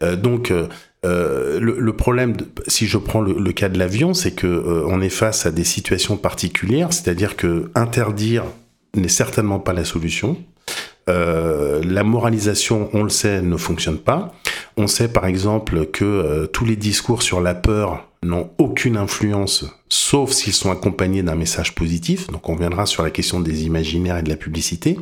Donc 0.00 0.52
euh, 0.52 0.68
le, 1.04 1.76
le, 1.78 1.92
problème, 1.92 2.36
si 2.68 2.86
je 2.86 2.98
prends 2.98 3.20
le, 3.20 3.32
le 3.32 3.52
cas 3.52 3.68
de 3.68 3.78
l'avion, 3.78 4.14
c'est 4.14 4.30
que 4.30 4.84
on 4.86 5.00
est 5.00 5.08
face 5.08 5.44
à 5.44 5.50
des 5.50 5.64
situations 5.64 6.16
particulières, 6.16 6.92
c'est-à-dire 6.92 7.34
que 7.34 7.70
interdire 7.74 8.44
n'est 8.94 9.08
certainement 9.08 9.58
pas 9.58 9.72
la 9.72 9.84
solution. 9.84 10.36
Euh, 11.08 11.82
la 11.84 12.04
moralisation, 12.04 12.90
on 12.92 13.02
le 13.02 13.08
sait, 13.08 13.40
ne 13.42 13.56
fonctionne 13.56 13.98
pas. 13.98 14.32
On 14.76 14.86
sait 14.86 15.08
par 15.08 15.26
exemple 15.26 15.86
que 15.86 16.04
euh, 16.04 16.46
tous 16.46 16.64
les 16.64 16.76
discours 16.76 17.22
sur 17.22 17.40
la 17.40 17.54
peur 17.54 18.04
n'ont 18.22 18.50
aucune 18.58 18.96
influence, 18.96 19.64
sauf 19.88 20.32
s'ils 20.32 20.52
sont 20.52 20.70
accompagnés 20.70 21.22
d'un 21.22 21.36
message 21.36 21.74
positif. 21.74 22.26
Donc 22.28 22.48
on 22.48 22.56
viendra 22.56 22.84
sur 22.86 23.02
la 23.02 23.10
question 23.10 23.40
des 23.40 23.64
imaginaires 23.64 24.18
et 24.18 24.22
de 24.22 24.28
la 24.28 24.36
publicité. 24.36 24.98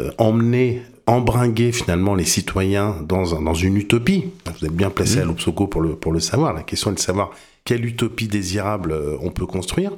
Euh, 0.00 0.10
emmener, 0.18 0.82
embringuer 1.06 1.72
finalement 1.72 2.14
les 2.14 2.24
citoyens 2.24 2.96
dans, 3.06 3.40
dans 3.40 3.54
une 3.54 3.76
utopie. 3.76 4.30
Vous 4.60 4.66
êtes 4.66 4.72
bien 4.72 4.90
placé 4.90 5.20
à 5.20 5.24
l'Obsoco 5.24 5.66
pour 5.66 5.80
le, 5.80 5.94
pour 5.94 6.12
le 6.12 6.20
savoir. 6.20 6.52
La 6.52 6.62
question 6.62 6.90
est 6.90 6.94
de 6.94 7.00
savoir 7.00 7.30
quelle 7.64 7.84
utopie 7.84 8.28
désirable 8.28 8.94
on 9.20 9.30
peut 9.30 9.46
construire. 9.46 9.92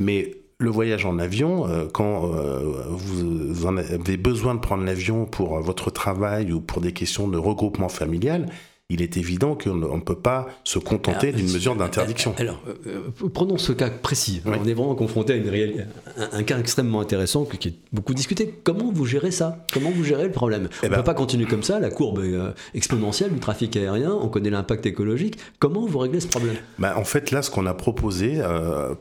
Mais 0.00 0.39
le 0.60 0.70
voyage 0.70 1.06
en 1.06 1.18
avion, 1.18 1.66
euh, 1.66 1.86
quand 1.92 2.26
euh, 2.26 2.84
vous 2.90 3.66
avez 3.66 4.16
besoin 4.18 4.54
de 4.54 4.60
prendre 4.60 4.84
l'avion 4.84 5.24
pour 5.24 5.58
votre 5.60 5.90
travail 5.90 6.52
ou 6.52 6.60
pour 6.60 6.82
des 6.82 6.92
questions 6.92 7.28
de 7.28 7.38
regroupement 7.38 7.88
familial, 7.88 8.46
il 8.90 9.02
est 9.02 9.16
évident 9.16 9.54
qu'on 9.54 9.74
ne 9.76 10.00
peut 10.00 10.16
pas 10.16 10.48
se 10.64 10.78
contenter 10.78 11.32
d'une 11.32 11.50
mesure 11.50 11.76
d'interdiction. 11.76 12.34
Alors, 12.38 12.60
euh, 12.66 12.74
euh, 13.22 13.28
prenons 13.32 13.56
ce 13.56 13.72
cas 13.72 13.88
précis. 13.88 14.42
On 14.44 14.64
est 14.64 14.74
vraiment 14.74 14.96
confronté 14.96 15.32
à 15.32 15.36
une 15.36 15.86
un, 16.32 16.42
cas 16.42 16.58
extrêmement 16.58 17.00
intéressant 17.00 17.44
qui 17.44 17.68
est 17.68 17.74
beaucoup 17.92 18.14
discuté. 18.14 18.52
Comment 18.64 18.90
vous 18.92 19.06
gérez 19.06 19.30
ça? 19.30 19.64
Comment 19.72 19.90
vous 19.90 20.04
gérez 20.04 20.24
le 20.24 20.32
problème? 20.32 20.68
Eh 20.70 20.86
On 20.86 20.86
ne 20.86 20.90
ben 20.90 20.96
peut 20.98 21.04
pas 21.04 21.14
continuer 21.14 21.46
comme 21.46 21.62
ça. 21.62 21.78
La 21.78 21.90
courbe 21.90 22.18
est 22.24 22.34
euh, 22.34 22.50
exponentielle 22.74 23.32
du 23.32 23.38
trafic 23.38 23.76
aérien. 23.76 24.12
On 24.12 24.28
connaît 24.28 24.50
l'impact 24.50 24.84
écologique. 24.86 25.38
Comment 25.60 25.86
vous 25.86 25.98
réglez 25.98 26.20
ce 26.20 26.26
problème? 26.28 26.56
Bah, 26.78 26.94
En 26.96 27.04
fait, 27.04 27.30
là, 27.30 27.42
ce 27.42 27.50
qu'on 27.50 27.66
a 27.66 27.74
proposé 27.74 28.42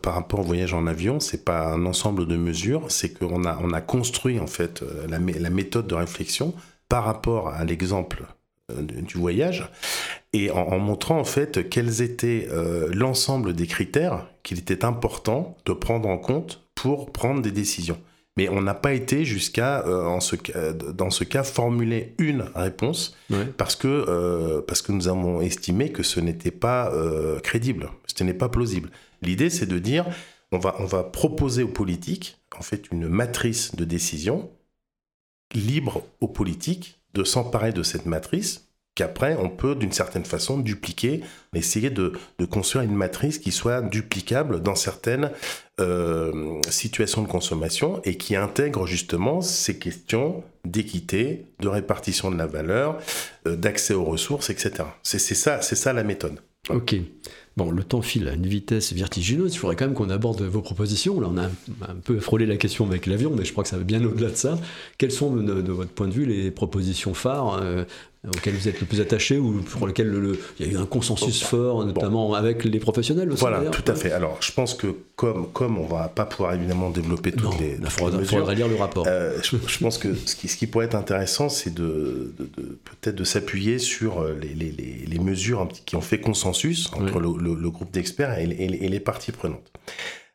par 0.02 0.14
rapport 0.14 0.42
au 0.42 0.44
voyage 0.44 0.74
en 0.74 0.86
avion, 0.86 1.20
c'est 1.20 1.44
pas 1.44 1.68
un 1.68 1.86
ensemble 1.86 2.28
de 2.28 2.38
mesures. 2.38 2.84
C'est 2.90 3.10
qu'on 3.18 3.44
a, 3.44 3.58
on 3.64 3.74
a 3.74 3.82
construit 3.82 4.40
en 4.40 4.48
fait 4.48 4.84
la, 5.10 5.18
la 5.18 5.50
méthode 5.50 5.88
de 5.88 5.96
réflexion 5.96 6.54
par 6.90 7.06
rapport 7.06 7.50
à 7.50 7.66
l'exemple 7.66 8.26
du 8.82 9.18
voyage 9.18 9.70
et 10.34 10.52
en, 10.52 10.78
montrant 10.80 11.20
en 11.20 11.24
fait 11.24 11.70
quels 11.70 12.02
étaient 12.02 12.48
euh, 12.52 12.90
l'ensemble 12.94 13.54
des 13.54 13.68
critères 13.68 14.28
qu'il 14.44 14.60
était 14.60 14.86
important 14.86 15.58
de 15.66 15.74
prendre 15.74 16.08
en 16.08 16.18
compte 16.18 16.64
pour 16.76 17.12
prendre 17.12 17.42
des 17.42 17.52
décisions. 17.52 18.00
Mais 18.38 18.48
on 18.48 18.62
n'a 18.62 18.74
pas 18.74 18.94
été 18.94 19.26
jusqu'à, 19.26 19.86
euh, 19.86 20.74
dans 20.94 21.10
ce 21.10 21.24
cas, 21.26 21.44
formuler 21.44 22.16
une 22.20 22.46
réponse 22.56 23.18
parce, 23.58 23.76
que, 23.76 24.62
parce 24.62 24.82
que 24.82 24.94
nous 24.94 25.10
avons 25.10 25.42
estimé 25.42 25.92
que 25.92 26.04
ce 26.04 26.22
n'était 26.22 26.52
pas 26.52 26.94
crédible, 27.44 27.90
ce 28.06 28.24
n'est 28.24 28.34
pas 28.34 28.48
plausible. 28.48 28.92
L'idée, 29.22 29.50
c'est 29.50 29.66
de 29.66 29.78
dire, 29.78 30.06
on 30.54 30.58
va, 30.58 30.76
on 30.80 30.86
va 30.86 31.04
proposer 31.04 31.64
aux 31.64 31.70
politiques, 31.70 32.38
en 32.58 32.62
fait, 32.62 32.90
une 32.92 33.10
matrice 33.10 33.76
de 33.76 33.84
décision 33.84 34.50
libre 35.54 36.04
aux 36.22 36.28
politiques 36.28 36.99
de 37.14 37.24
s'emparer 37.24 37.72
de 37.72 37.84
cette 37.84 38.06
matrice 38.06 38.70
qu'après 39.00 39.38
on 39.38 39.50
peut 39.50 39.76
d'une 39.76 39.94
certaine 39.94 40.26
façon 40.26 40.58
dupliquer, 40.58 41.22
essayer 41.56 41.90
de, 41.90 42.12
construire 42.52 42.84
une 42.84 42.96
matrice 42.96 43.38
qui 43.38 43.52
soit 43.54 43.82
duplicable 43.82 44.62
dans 44.62 44.76
certaines 44.76 45.32
euh, 45.80 46.60
situations 46.70 47.22
de 47.22 47.28
consommation 47.30 48.02
et 48.04 48.18
qui 48.18 48.36
intègre 48.36 48.86
justement 48.86 49.40
ces 49.40 49.80
questions 49.80 50.44
d'équité, 50.66 51.46
de 51.62 51.70
répartition 51.70 52.30
de 52.30 52.38
la 52.38 52.46
valeur, 52.46 52.98
euh, 53.48 53.56
d'accès 53.56 53.94
aux 53.94 54.04
ressources, 54.04 54.50
etc. 54.50 54.84
C'est 55.02 55.20
ça, 55.20 55.62
c'est 55.62 55.78
ça 55.78 55.94
la 55.94 56.04
méthode. 56.04 56.42
Ok. 56.68 56.96
Bon, 57.60 57.72
le 57.72 57.84
temps 57.84 58.02
file 58.02 58.30
à 58.30 58.36
une 58.36 58.48
vitesse 58.48 58.94
vertigineuse. 58.94 59.54
Il 59.54 59.58
faudrait 59.58 59.76
quand 59.76 59.84
même 59.84 59.94
qu'on 59.94 60.10
aborde 60.10 60.42
vos 60.44 60.62
propositions. 60.62 61.20
Là, 61.20 61.28
on 61.30 61.38
a 61.38 61.48
un 61.92 61.96
peu 62.02 62.22
frôlé 62.22 62.46
la 62.46 62.56
question 62.56 62.86
avec 62.86 63.06
l'avion, 63.06 63.34
mais 63.38 63.44
je 63.44 63.52
crois 63.52 63.66
que 63.66 63.70
ça 63.70 63.78
va 63.78 63.84
bien 63.84 64.02
au-delà 64.02 64.30
de 64.30 64.38
ça. 64.38 64.58
Quelles 64.98 65.12
sont, 65.12 65.36
de, 65.36 65.72
votre 65.74 65.92
point 65.92 66.08
de 66.08 66.14
vue, 66.14 66.26
les 66.26 66.52
propositions 66.52 67.14
phares 67.14 67.60
euh, 67.62 67.84
auxquelles 68.28 68.56
vous 68.56 68.68
êtes 68.68 68.82
le 68.82 68.86
plus 68.86 69.00
attaché 69.00 69.38
ou 69.38 69.62
pour 69.62 69.88
lesquelles 69.88 70.14
il 70.60 70.66
y 70.66 70.70
a 70.70 70.74
eu 70.74 70.78
un 70.78 70.86
consensus 70.86 71.42
fort, 71.42 71.86
notamment 71.86 72.34
avec 72.34 72.66
les 72.66 72.80
professionnels 72.80 73.32
aussi, 73.32 73.40
Voilà, 73.40 73.62
tout 73.70 73.90
à 73.90 73.96
fait. 73.96 74.12
Alors, 74.12 74.38
je 74.42 74.52
pense 74.52 74.74
que 74.74 74.88
comme, 75.16 75.48
comme 75.52 75.78
on 75.78 75.86
va 75.86 76.10
pas 76.10 76.26
pouvoir 76.26 76.54
évidemment 76.54 76.90
développer 76.90 77.32
toutes 77.32 77.58
les, 77.60 77.78
il 77.80 77.90
faudra, 77.90 78.54
lire 78.54 78.68
le 78.68 78.76
rapport. 78.76 79.06
Euh, 79.08 79.38
je, 79.42 79.78
pense 79.80 79.98
que 79.98 80.14
ce 80.14 80.36
qui, 80.36 80.48
ce 80.48 80.58
qui 80.58 80.68
pourrait 80.68 80.86
être 80.86 80.96
intéressant, 80.96 81.48
c'est 81.48 81.74
de, 81.74 82.34
peut-être 82.84 83.16
de 83.16 83.24
s'appuyer 83.24 83.80
sur 83.80 84.20
euh, 84.20 84.38
les, 84.42 84.54
les, 84.54 84.72
les, 84.72 85.20
mesures 85.20 85.68
qui 85.86 85.96
ont 85.96 86.02
fait 86.02 86.20
consensus 86.20 86.92
entre 86.94 87.20
le, 87.20 87.56
le, 87.56 87.70
groupe 87.70 87.92
d'experts 87.92 88.38
et, 88.38 88.44
et 88.44 88.90
les 88.90 89.00
parties 89.00 89.32
prenantes. 89.32 89.72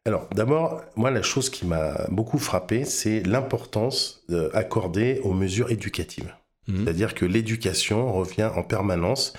Alors, 0.07 0.29
d'abord, 0.35 0.83
moi, 0.97 1.11
la 1.11 1.23
chose 1.23 1.49
qui 1.49 1.65
m'a 1.65 2.07
beaucoup 2.11 2.39
frappé, 2.39 2.85
c'est 2.85 3.23
l'importance 3.23 4.23
euh, 4.31 4.51
accordée 4.53 5.21
aux 5.25 5.33
mesures 5.33 5.71
éducatives. 5.71 6.35
Mhm. 6.67 6.85
C'est-à-dire 6.85 7.15
que 7.15 7.27
l'éducation 7.27 8.13
revient 8.13 8.51
en 8.55 8.63
permanence, 8.63 9.35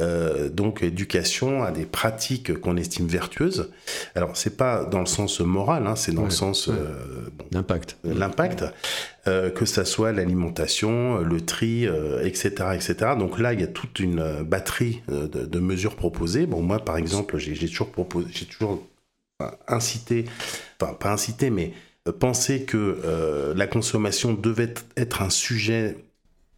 euh, 0.00 0.48
donc 0.48 0.82
éducation 0.82 1.62
à 1.62 1.72
des 1.72 1.84
pratiques 1.84 2.58
qu'on 2.58 2.76
estime 2.78 3.06
vertueuses. 3.06 3.70
Alors 4.14 4.36
c'est 4.36 4.56
pas 4.56 4.84
dans 4.84 5.00
le 5.00 5.06
sens 5.06 5.40
moral, 5.40 5.86
hein, 5.86 5.94
c'est 5.94 6.12
dans 6.12 6.24
le 6.24 6.30
sens 6.30 6.68
euh, 6.68 7.28
l'impact, 7.52 7.98
l'impact, 8.02 8.64
euh, 9.26 9.50
que 9.50 9.66
ça 9.66 9.84
soit 9.84 10.12
l'alimentation, 10.12 11.18
le 11.18 11.40
tri, 11.42 11.86
etc., 12.22 12.50
etc. 12.74 12.94
Donc 13.18 13.38
là 13.38 13.52
il 13.52 13.60
y 13.60 13.64
a 13.64 13.68
toute 13.68 14.00
une 14.00 14.42
batterie 14.42 15.02
de, 15.08 15.60
mesures 15.60 15.96
proposées. 15.96 16.46
Bon 16.46 16.62
moi 16.62 16.78
par 16.78 16.96
exemple 16.96 17.36
j'ai 17.36 17.68
toujours 17.68 17.90
proposé, 17.90 18.28
j'ai 18.32 18.46
toujours 18.46 18.82
incité, 19.68 20.24
enfin 20.80 20.94
pas 20.94 21.12
incité, 21.12 21.50
mais 21.50 21.72
pensé 22.18 22.64
que 22.64 23.52
la 23.54 23.66
consommation 23.66 24.32
devait 24.32 24.72
être 24.96 25.20
un 25.20 25.30
sujet 25.30 25.96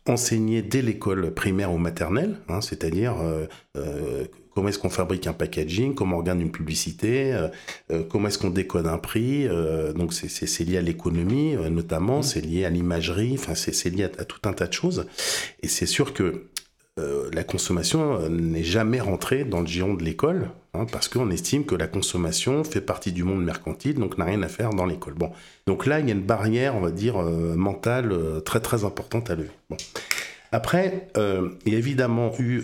enseigner 0.07 0.63
dès 0.63 0.83
l'école 0.83 1.33
primaire 1.33 1.73
ou 1.73 1.79
maternelle, 1.79 2.37
hein, 2.49 2.61
c'est-à-dire 2.61 3.21
euh, 3.21 3.47
euh, 3.77 4.25
comment 4.55 4.69
est-ce 4.69 4.79
qu'on 4.79 4.91
fabrique 4.91 5.27
un 5.27 5.33
packaging, 5.33 5.95
comment 5.95 6.17
on 6.17 6.21
regarde 6.21 6.41
une 6.41 6.51
publicité, 6.51 7.33
euh, 7.91 8.03
comment 8.11 8.29
est-ce 8.29 8.39
qu'on 8.39 8.51
décode 8.51 8.87
un 8.87 8.99
prix. 8.99 9.49
donc 9.95 10.13
c'est 10.13 10.65
lié 10.65 10.79
à 10.79 10.83
l'économie 10.83 11.55
notamment, 11.71 12.19
mmh. 12.19 12.23
c'est 12.25 12.41
lié 12.41 12.65
à 12.65 12.71
l'imagerie, 12.71 13.35
enfin 13.35 13.55
c'est 13.55 13.91
lié 13.91 14.05
à, 14.05 14.25
tout 14.25 14.41
un 14.49 14.53
tas 14.53 14.67
de 14.67 14.73
choses. 14.73 15.07
Et 15.63 15.69
c'est 15.69 15.87
sûr 15.87 16.13
que 16.13 16.49
la 16.99 17.45
consommation 17.45 18.29
n'est 18.29 18.65
jamais 18.65 19.01
rentrée 19.01 19.45
dans 19.45 19.61
le 19.61 19.67
giron 19.67 19.95
de 19.95 20.05
l'école, 20.05 20.51
hein, 20.75 20.87
parce 20.91 21.09
qu'on 21.09 21.31
estime 21.31 21.65
que 21.65 21.75
la 21.75 21.87
consommation 21.87 22.65
fait 22.65 22.81
partie 22.81 23.13
du 23.13 23.25
monde 23.25 23.45
mercantile, 23.45 23.95
donc 23.95 24.19
n'a 24.19 24.25
rien 24.25 24.43
à 24.43 24.49
faire 24.49 24.71
dans 24.71 24.87
l'école. 24.87 25.15
Bon, 25.15 25.31
donc 25.67 25.87
là, 25.87 26.01
il 26.01 26.07
y 26.07 26.11
a 26.11 26.15
une 26.15 26.23
barrière, 26.23 26.77
on 26.77 26.81
va 26.81 26.91
dire, 26.91 27.19
euh, 27.19 27.55
mentale 27.55 28.15
très 28.45 28.61
très 28.61 28.85
importante 28.85 29.31
à 29.31 29.35
lever. 29.35 29.51
Bon. 29.71 29.77
Après, 30.55 31.09
il 31.17 31.73
y 31.73 31.75
a 31.75 31.79
évidemment 31.79 32.31
eu 32.39 32.61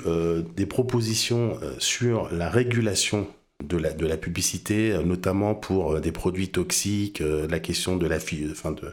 des 0.55 0.67
propositions 0.67 1.59
sur 1.79 2.29
la 2.31 2.51
régulation 2.51 3.27
de 3.65 3.79
la, 3.79 3.95
de 3.95 4.05
la 4.05 4.19
publicité, 4.19 4.95
notamment 5.03 5.55
pour 5.55 5.99
des 5.99 6.13
produits 6.13 6.51
toxiques, 6.51 7.23
la 7.23 7.61
question 7.61 7.97
de 7.97 8.07
la, 8.07 8.19
enfin 8.53 8.73
de, 8.73 8.93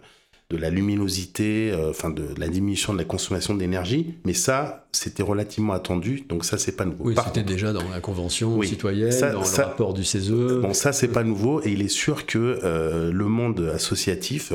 de 0.49 0.57
la 0.57 0.69
luminosité, 0.69 1.71
euh, 1.71 1.89
enfin 1.89 2.11
de 2.11 2.27
la 2.37 2.47
diminution 2.47 2.93
de 2.93 2.99
la 2.99 3.03
consommation 3.03 3.55
d'énergie. 3.55 4.15
Mais 4.25 4.33
ça, 4.33 4.85
c'était 4.91 5.23
relativement 5.23 5.73
attendu, 5.73 6.23
donc 6.29 6.45
ça, 6.45 6.57
c'est 6.57 6.73
pas 6.73 6.85
nouveau. 6.85 7.05
Oui, 7.05 7.15
c'était 7.25 7.43
déjà 7.43 7.73
dans 7.73 7.89
la 7.89 7.99
convention 7.99 8.61
citoyenne, 8.61 9.19
dans 9.19 9.41
le 9.41 9.63
rapport 9.63 9.93
du 9.93 10.03
CESE. 10.03 10.31
Bon, 10.61 10.73
ça, 10.73 10.93
c'est 10.93 11.07
pas 11.07 11.23
nouveau, 11.23 11.61
et 11.61 11.71
il 11.71 11.81
est 11.81 11.87
sûr 11.87 12.25
que 12.25 12.59
euh, 12.63 13.11
le 13.11 13.25
monde 13.25 13.71
associatif 13.73 14.53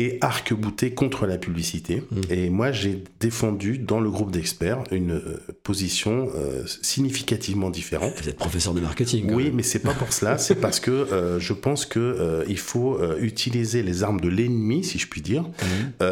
et 0.00 0.16
arc-bouté 0.22 0.94
contre 0.94 1.26
la 1.26 1.36
publicité. 1.36 2.02
Mmh. 2.10 2.20
Et 2.30 2.48
moi, 2.48 2.72
j'ai 2.72 3.04
défendu 3.20 3.76
dans 3.76 4.00
le 4.00 4.10
groupe 4.10 4.30
d'experts 4.30 4.82
une 4.90 5.12
euh, 5.12 5.38
position 5.62 6.30
euh, 6.34 6.64
significativement 6.80 7.68
différente. 7.68 8.14
Vous 8.22 8.28
êtes 8.30 8.38
professeur 8.38 8.72
de 8.72 8.80
marketing. 8.80 9.30
Oui, 9.30 9.50
mais 9.52 9.62
c'est 9.62 9.80
pas 9.80 9.92
pour 9.92 10.14
cela. 10.14 10.38
c'est 10.38 10.54
parce 10.54 10.80
que 10.80 10.90
euh, 10.90 11.38
je 11.38 11.52
pense 11.52 11.84
que 11.84 12.44
il 12.48 12.58
faut 12.58 12.98
utiliser 13.20 13.82
les 13.82 14.02
armes 14.02 14.20
de 14.20 14.28
l'ennemi, 14.28 14.84
si 14.84 14.98
je 14.98 15.06
puis 15.06 15.20
dire, 15.20 15.42
mmh. 15.42 16.04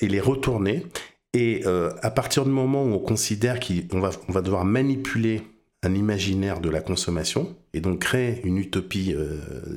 et 0.00 0.08
les 0.08 0.20
retourner. 0.20 0.86
Et 1.34 1.64
à 2.02 2.10
partir 2.10 2.44
du 2.44 2.50
moment 2.50 2.82
où 2.84 2.94
on 2.94 2.98
considère 2.98 3.60
qu'on 3.60 4.00
va, 4.00 4.10
on 4.28 4.32
va 4.32 4.40
devoir 4.40 4.64
manipuler 4.64 5.42
un 5.82 5.94
imaginaire 5.94 6.60
de 6.60 6.70
la 6.70 6.80
consommation 6.80 7.54
et 7.74 7.80
donc 7.80 8.00
créer 8.00 8.40
une 8.44 8.56
utopie 8.58 9.14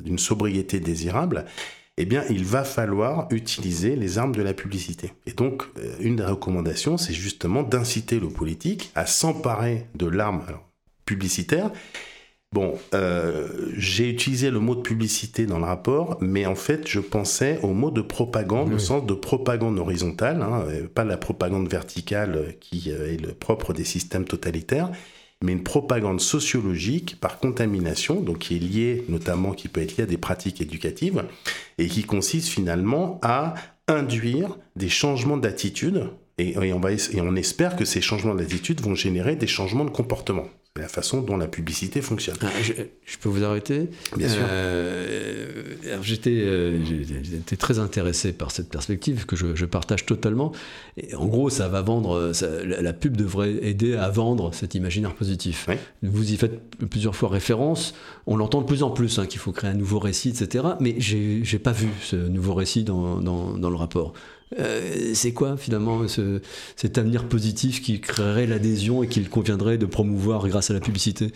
d'une 0.02 0.18
sobriété 0.18 0.80
désirable, 0.80 1.44
eh 2.02 2.06
bien, 2.06 2.24
il 2.30 2.44
va 2.44 2.64
falloir 2.64 3.28
utiliser 3.30 3.94
les 3.94 4.16
armes 4.16 4.34
de 4.34 4.42
la 4.42 4.54
publicité. 4.54 5.12
Et 5.26 5.32
donc, 5.32 5.64
euh, 5.78 5.92
une 6.00 6.16
des 6.16 6.24
recommandations, 6.24 6.96
c'est 6.96 7.12
justement 7.12 7.62
d'inciter 7.62 8.18
le 8.18 8.28
politique 8.28 8.90
à 8.94 9.04
s'emparer 9.04 9.86
de 9.94 10.06
l'arme 10.06 10.42
publicitaire. 11.04 11.70
Bon, 12.52 12.78
euh, 12.94 13.48
j'ai 13.76 14.08
utilisé 14.08 14.50
le 14.50 14.60
mot 14.60 14.74
de 14.74 14.80
publicité 14.80 15.44
dans 15.44 15.58
le 15.58 15.66
rapport, 15.66 16.16
mais 16.20 16.46
en 16.46 16.54
fait, 16.54 16.88
je 16.88 17.00
pensais 17.00 17.60
au 17.62 17.74
mot 17.74 17.90
de 17.90 18.00
propagande, 18.00 18.72
au 18.72 18.78
sens 18.78 19.04
de 19.04 19.14
propagande 19.14 19.78
horizontale, 19.78 20.40
hein, 20.42 20.64
pas 20.94 21.04
la 21.04 21.18
propagande 21.18 21.68
verticale 21.68 22.54
qui 22.60 22.90
euh, 22.90 23.12
est 23.12 23.20
le 23.20 23.34
propre 23.34 23.74
des 23.74 23.84
systèmes 23.84 24.24
totalitaires 24.24 24.90
mais 25.42 25.52
une 25.52 25.62
propagande 25.62 26.20
sociologique 26.20 27.18
par 27.20 27.38
contamination, 27.38 28.20
donc 28.20 28.40
qui 28.40 28.56
est 28.56 28.58
liée 28.58 29.04
notamment, 29.08 29.52
qui 29.52 29.68
peut 29.68 29.80
être 29.80 29.96
liée 29.96 30.04
à 30.04 30.06
des 30.06 30.18
pratiques 30.18 30.60
éducatives, 30.60 31.24
et 31.78 31.88
qui 31.88 32.04
consiste 32.04 32.48
finalement 32.48 33.18
à 33.22 33.54
induire 33.88 34.58
des 34.76 34.88
changements 34.88 35.38
d'attitude, 35.38 36.08
et, 36.38 36.50
et 36.52 37.20
on 37.20 37.36
espère 37.36 37.76
que 37.76 37.84
ces 37.84 38.00
changements 38.00 38.34
d'attitude 38.34 38.80
vont 38.80 38.94
générer 38.94 39.36
des 39.36 39.46
changements 39.46 39.84
de 39.84 39.90
comportement 39.90 40.46
la 40.78 40.86
façon 40.86 41.20
dont 41.20 41.36
la 41.36 41.48
publicité 41.48 42.00
fonctionne. 42.00 42.36
Ah, 42.42 42.48
je, 42.62 43.18
peux 43.18 43.28
vous 43.28 43.42
arrêter 43.42 43.88
Bien 44.16 44.28
sûr. 44.28 44.42
Euh, 44.48 45.74
j'étais, 46.00 46.30
euh, 46.30 46.78
j'étais 46.84 47.56
très 47.56 47.80
intéressé 47.80 48.32
par 48.32 48.52
cette 48.52 48.68
perspective 48.68 49.26
que 49.26 49.34
je, 49.34 49.64
partage 49.64 50.06
totalement. 50.06 50.52
Et 50.96 51.14
en 51.16 51.26
gros, 51.26 51.50
ça 51.50 51.68
va 51.68 51.82
vendre. 51.82 52.32
la 52.64 52.92
pub 52.92 53.16
devrait 53.16 53.58
aider 53.62 53.94
à 53.94 54.10
vendre 54.10 54.54
cet 54.54 54.76
imaginaire 54.76 55.14
positif. 55.14 55.68
Vous 56.02 56.32
y 56.32 56.36
faites 56.36 56.60
plusieurs 56.88 57.16
fois 57.16 57.30
référence. 57.30 57.94
On 58.26 58.36
l'entend 58.36 58.60
de 58.60 58.66
plus 58.66 58.84
en 58.84 58.90
plus 58.90 59.18
hein, 59.18 59.26
qu'il 59.26 59.40
faut 59.40 59.52
créer 59.52 59.70
un 59.70 59.74
nouveau 59.74 59.98
récit, 59.98 60.28
etc. 60.28 60.64
Mais 60.78 60.94
j'ai, 60.98 61.40
j'ai 61.42 61.58
pas 61.58 61.72
vu 61.72 61.88
ce 62.00 62.14
nouveau 62.14 62.54
récit 62.54 62.84
dans, 62.84 63.20
dans, 63.20 63.58
dans 63.58 63.70
le 63.70 63.76
rapport. 63.76 64.14
Euh, 64.58 65.12
c'est 65.14 65.32
quoi 65.32 65.56
finalement 65.56 66.02
cet 66.76 66.98
avenir 66.98 67.28
positif 67.28 67.82
qui 67.82 68.00
créerait 68.00 68.46
l'adhésion 68.46 69.02
et 69.02 69.08
qu'il 69.08 69.28
conviendrait 69.28 69.78
de 69.78 69.86
promouvoir 69.86 70.48
grâce 70.48 70.70
à 70.70 70.74
la 70.74 70.80
publicité? 70.80 71.32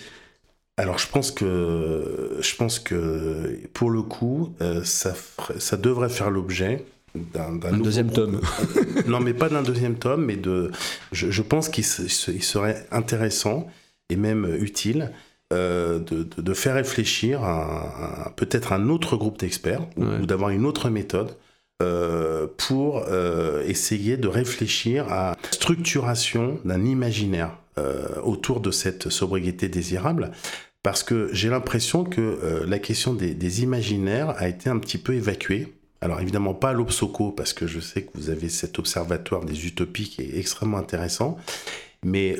Alors 0.76 0.98
je 0.98 1.08
pense 1.08 1.30
que 1.30 2.36
je 2.40 2.56
pense 2.56 2.80
que 2.80 3.60
pour 3.72 3.90
le 3.90 4.02
coup 4.02 4.52
euh, 4.60 4.82
ça 4.82 5.14
ça 5.58 5.76
devrait 5.76 6.08
faire 6.08 6.30
l'objet 6.30 6.84
d'un 7.14 7.52
deuxième 7.78 8.10
tome. 8.10 8.40
non 9.06 9.20
mais 9.20 9.34
pas 9.34 9.48
d'un 9.48 9.62
deuxième 9.62 9.94
tome 9.94 10.24
mais 10.24 10.34
de 10.34 10.72
je, 11.12 11.42
pense 11.42 11.68
qu'il 11.68 11.84
serait 11.84 12.84
intéressant 12.90 13.68
et 14.10 14.16
même 14.16 14.52
utile 14.60 15.12
euh, 15.52 16.00
de, 16.00 16.54
faire 16.54 16.74
réfléchir 16.74 17.44
à, 17.44 18.32
peut-être 18.34 18.72
un 18.72 18.88
autre 18.88 19.16
groupe 19.16 19.38
d'experts 19.38 19.86
ou 19.96 20.26
d'avoir 20.26 20.50
une 20.50 20.66
autre 20.66 20.90
méthode 20.90 21.36
euh, 21.82 22.46
pour 22.56 23.04
euh, 23.08 23.64
essayer 23.66 24.16
de 24.16 24.28
réfléchir 24.28 25.12
à 25.12 25.36
structuration 25.50 26.60
d'un 26.64 26.84
imaginaire 26.84 27.58
euh, 27.78 28.20
autour 28.22 28.60
de 28.60 28.70
cette 28.70 29.08
sobriété 29.08 29.68
désirable. 29.68 30.30
Parce 30.84 31.02
que 31.02 31.30
j'ai 31.32 31.48
l'impression 31.48 32.04
que 32.04 32.62
la 32.64 32.78
question 32.78 33.12
des, 33.14 33.62
imaginaires 33.62 34.34
a 34.36 34.48
été 34.48 34.70
un 34.70 34.78
petit 34.78 34.98
peu 34.98 35.14
évacuée. 35.14 35.74
Alors 36.00 36.20
évidemment 36.20 36.54
pas 36.54 36.68
à 36.68 36.72
l'Obsoco, 36.74 37.32
parce 37.32 37.54
que 37.54 37.66
je 37.66 37.80
sais 37.80 38.02
que 38.02 38.10
vous 38.14 38.30
avez 38.30 38.50
cet 38.50 38.78
observatoire 38.78 39.44
des 39.44 39.66
utopies 39.66 40.10
qui 40.10 40.22
est 40.22 40.38
extrêmement 40.38 40.76
intéressant. 40.76 41.38
Mais 42.04 42.36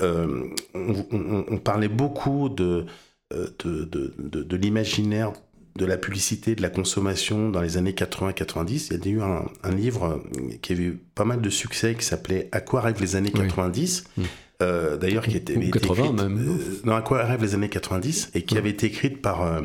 on, 0.74 1.56
parlait 1.56 1.88
beaucoup 1.88 2.50
de, 2.50 2.84
de, 3.32 3.84
de 4.20 4.56
l'imaginaire 4.56 5.32
de 5.76 5.86
la 5.86 5.96
publicité, 5.96 6.54
de 6.54 6.62
la 6.62 6.70
consommation 6.70 7.50
dans 7.50 7.60
les 7.60 7.76
années 7.76 7.92
80-90. 7.92 8.88
Il 8.90 9.06
y 9.06 9.08
a 9.08 9.12
eu 9.12 9.20
un, 9.22 9.70
livre 9.70 10.22
qui 10.62 10.72
avait 10.72 10.84
eu 10.84 11.00
pas 11.14 11.24
mal 11.24 11.40
de 11.40 11.50
succès 11.50 11.94
qui 11.94 12.04
s'appelait 12.04 12.48
À 12.52 12.60
quoi 12.60 12.80
rêvent 12.80 13.00
les 13.00 13.16
années 13.16 13.32
90 13.32 14.04
mmh. 14.16 14.22
euh, 14.62 14.96
D'ailleurs, 14.96 15.24
qui 15.24 15.36
était, 15.36 15.54
80 15.54 16.12
même. 16.12 16.38
Euh, 16.38 16.80
non, 16.84 16.94
À 16.94 17.02
quoi 17.02 17.24
rêvent 17.24 17.42
les 17.42 17.54
années 17.54 17.68
90 17.68 18.30
et 18.34 18.42
qui 18.42 18.56
avait 18.56 18.70
été 18.70 18.86
écrite 18.86 19.20
par 19.20 19.42
euh, 19.42 19.62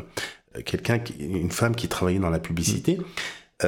quelqu'un, 0.64 1.00
une 1.20 1.52
femme 1.52 1.76
qui 1.76 1.86
travaillait 1.86 2.18
dans 2.18 2.30
la 2.30 2.40
publicité. 2.40 2.98
Mmh. 3.62 3.66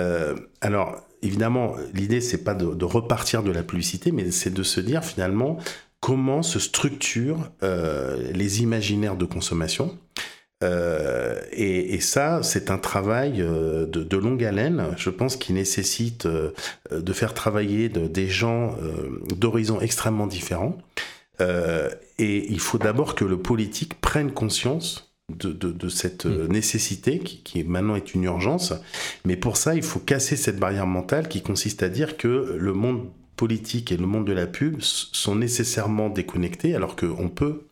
alors, 0.63 0.97
évidemment, 1.23 1.77
l'idée 1.95 2.21
c'est 2.21 2.43
pas 2.43 2.55
de, 2.55 2.75
de, 2.75 2.85
repartir 2.85 3.45
de 3.45 3.53
la 3.53 3.63
publicité, 3.63 4.11
mais 4.11 4.33
c'est 4.33 4.53
de 4.53 4.63
se 4.65 4.81
dire 4.81 5.05
finalement 5.05 5.59
comment 6.01 6.43
se 6.43 6.59
structurent 6.59 7.53
les 7.61 8.63
imaginaires 8.63 9.17
de 9.17 9.27
consommation. 9.27 9.97
Euh, 10.63 11.41
et, 11.53 12.01
ça, 12.01 12.43
c'est 12.43 12.71
un 12.71 12.79
travail 12.79 13.41
euh, 13.41 13.87
de, 13.87 14.17
longue 14.17 14.45
haleine, 14.45 14.87
je 14.97 15.11
pense, 15.11 15.37
qui 15.37 15.53
nécessite 15.53 16.27
euh, 16.27 16.53
de 16.91 17.13
faire 17.13 17.35
travailler 17.35 17.89
des 17.89 18.29
gens 18.29 18.77
d'horizons 19.37 19.81
extrêmement 19.81 20.27
différents. 20.27 20.79
et 22.19 22.53
il 22.53 22.61
faut 22.61 22.79
d'abord 22.79 23.15
que 23.15 23.25
le 23.25 23.37
politique 23.37 24.01
prenne 24.01 24.31
conscience 24.33 25.13
de, 25.29 25.89
cette 25.89 26.27
mm. 26.27 26.47
nécessité 26.49 27.19
qui, 27.19 27.43
qui, 27.43 27.65
maintenant 27.65 27.97
est 27.97 28.15
une 28.15 28.25
urgence. 28.25 28.73
Mais 29.25 29.37
pour 29.37 29.57
ça, 29.57 29.75
il 29.75 29.83
faut 29.83 29.99
casser 29.99 30.37
cette 30.37 30.59
barrière 30.59 30.87
mentale 30.87 31.29
qui 31.29 31.43
consiste 31.43 31.83
à 31.83 31.89
dire 31.89 32.17
que 32.17 32.57
le 32.59 32.73
monde 32.73 33.09
politique 33.37 33.91
et 33.91 33.97
le 33.97 34.07
monde 34.07 34.27
de 34.27 34.33
la 34.33 34.47
pub 34.47 34.81
sont 34.81 35.35
nécessairement 35.35 36.11
déconnectés 36.11 36.77
alors 36.77 36.95
qu'on 36.95 37.29
peut 37.29 37.65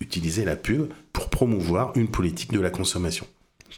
utiliser 0.00 0.44
la 0.44 0.56
pub 0.56 0.88
pour 1.12 1.30
promouvoir 1.30 1.92
une 1.96 2.08
politique 2.08 2.52
de 2.52 2.60
la 2.60 2.70
consommation. 2.70 3.26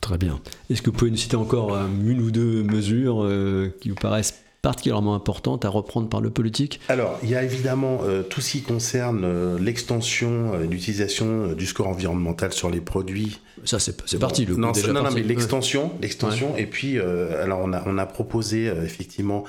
Très 0.00 0.18
bien. 0.18 0.40
Est-ce 0.70 0.82
que 0.82 0.90
vous 0.90 0.96
pouvez 0.96 1.10
nous 1.10 1.16
citer 1.16 1.36
encore 1.36 1.74
euh, 1.74 1.86
une 2.04 2.20
ou 2.20 2.30
deux 2.30 2.62
mesures 2.62 3.24
euh, 3.24 3.74
qui 3.80 3.88
vous 3.88 3.96
paraissent 3.96 4.42
particulièrement 4.62 5.14
importantes 5.14 5.64
à 5.64 5.68
reprendre 5.68 6.08
par 6.08 6.20
le 6.20 6.30
politique? 6.30 6.80
Alors, 6.88 7.18
il 7.22 7.30
y 7.30 7.34
a 7.34 7.42
évidemment 7.42 8.00
euh, 8.04 8.22
tout 8.22 8.40
ce 8.40 8.52
qui 8.52 8.62
concerne 8.62 9.56
l'extension 9.56 10.58
l'utilisation 10.68 11.52
du 11.52 11.66
score 11.66 11.88
environnemental 11.88 12.52
sur 12.52 12.70
les 12.70 12.80
produits. 12.80 13.40
Ça, 13.64 13.78
c'est 13.78 14.18
parti. 14.18 14.44
Le 14.44 14.56
non, 14.56 14.72
déjà 14.72 14.92
non, 14.92 15.02
non, 15.02 15.10
mais 15.12 15.22
l'extension, 15.22 15.92
l'extension. 16.00 16.56
Et 16.56 16.66
puis, 16.66 16.98
alors, 16.98 17.60
on 17.62 17.72
a, 17.72 17.82
on 17.86 17.98
a 17.98 18.06
proposé 18.06 18.66
effectivement 18.66 19.44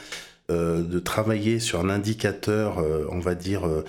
de 0.50 1.00
travailler 1.00 1.60
sur 1.60 1.80
un 1.80 1.90
indicateur, 1.90 2.84
on 3.12 3.20
va 3.20 3.36
dire 3.36 3.68
euh, 3.68 3.84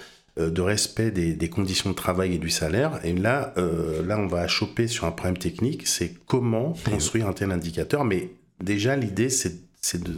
de 0.48 0.62
respect 0.62 1.11
des, 1.11 1.48
conditions 1.48 1.90
de 1.90 1.94
travail 1.94 2.35
et 2.35 2.38
du 2.38 2.50
salaire. 2.50 3.00
Et 3.05 3.12
là, 3.12 3.53
euh, 3.59 4.07
là, 4.07 4.18
on 4.18 4.26
va 4.26 4.46
choper 4.46 4.87
sur 4.87 5.05
un 5.05 5.11
problème 5.11 5.37
technique, 5.37 5.87
c'est 5.87 6.14
comment 6.26 6.74
construire 6.88 7.26
un 7.26 7.33
tel 7.33 7.50
indicateur. 7.50 8.05
Mais 8.05 8.31
déjà, 8.62 8.96
l'idée, 8.96 9.29
c'est 9.29 9.57
c'est 9.83 10.03
de, 10.03 10.12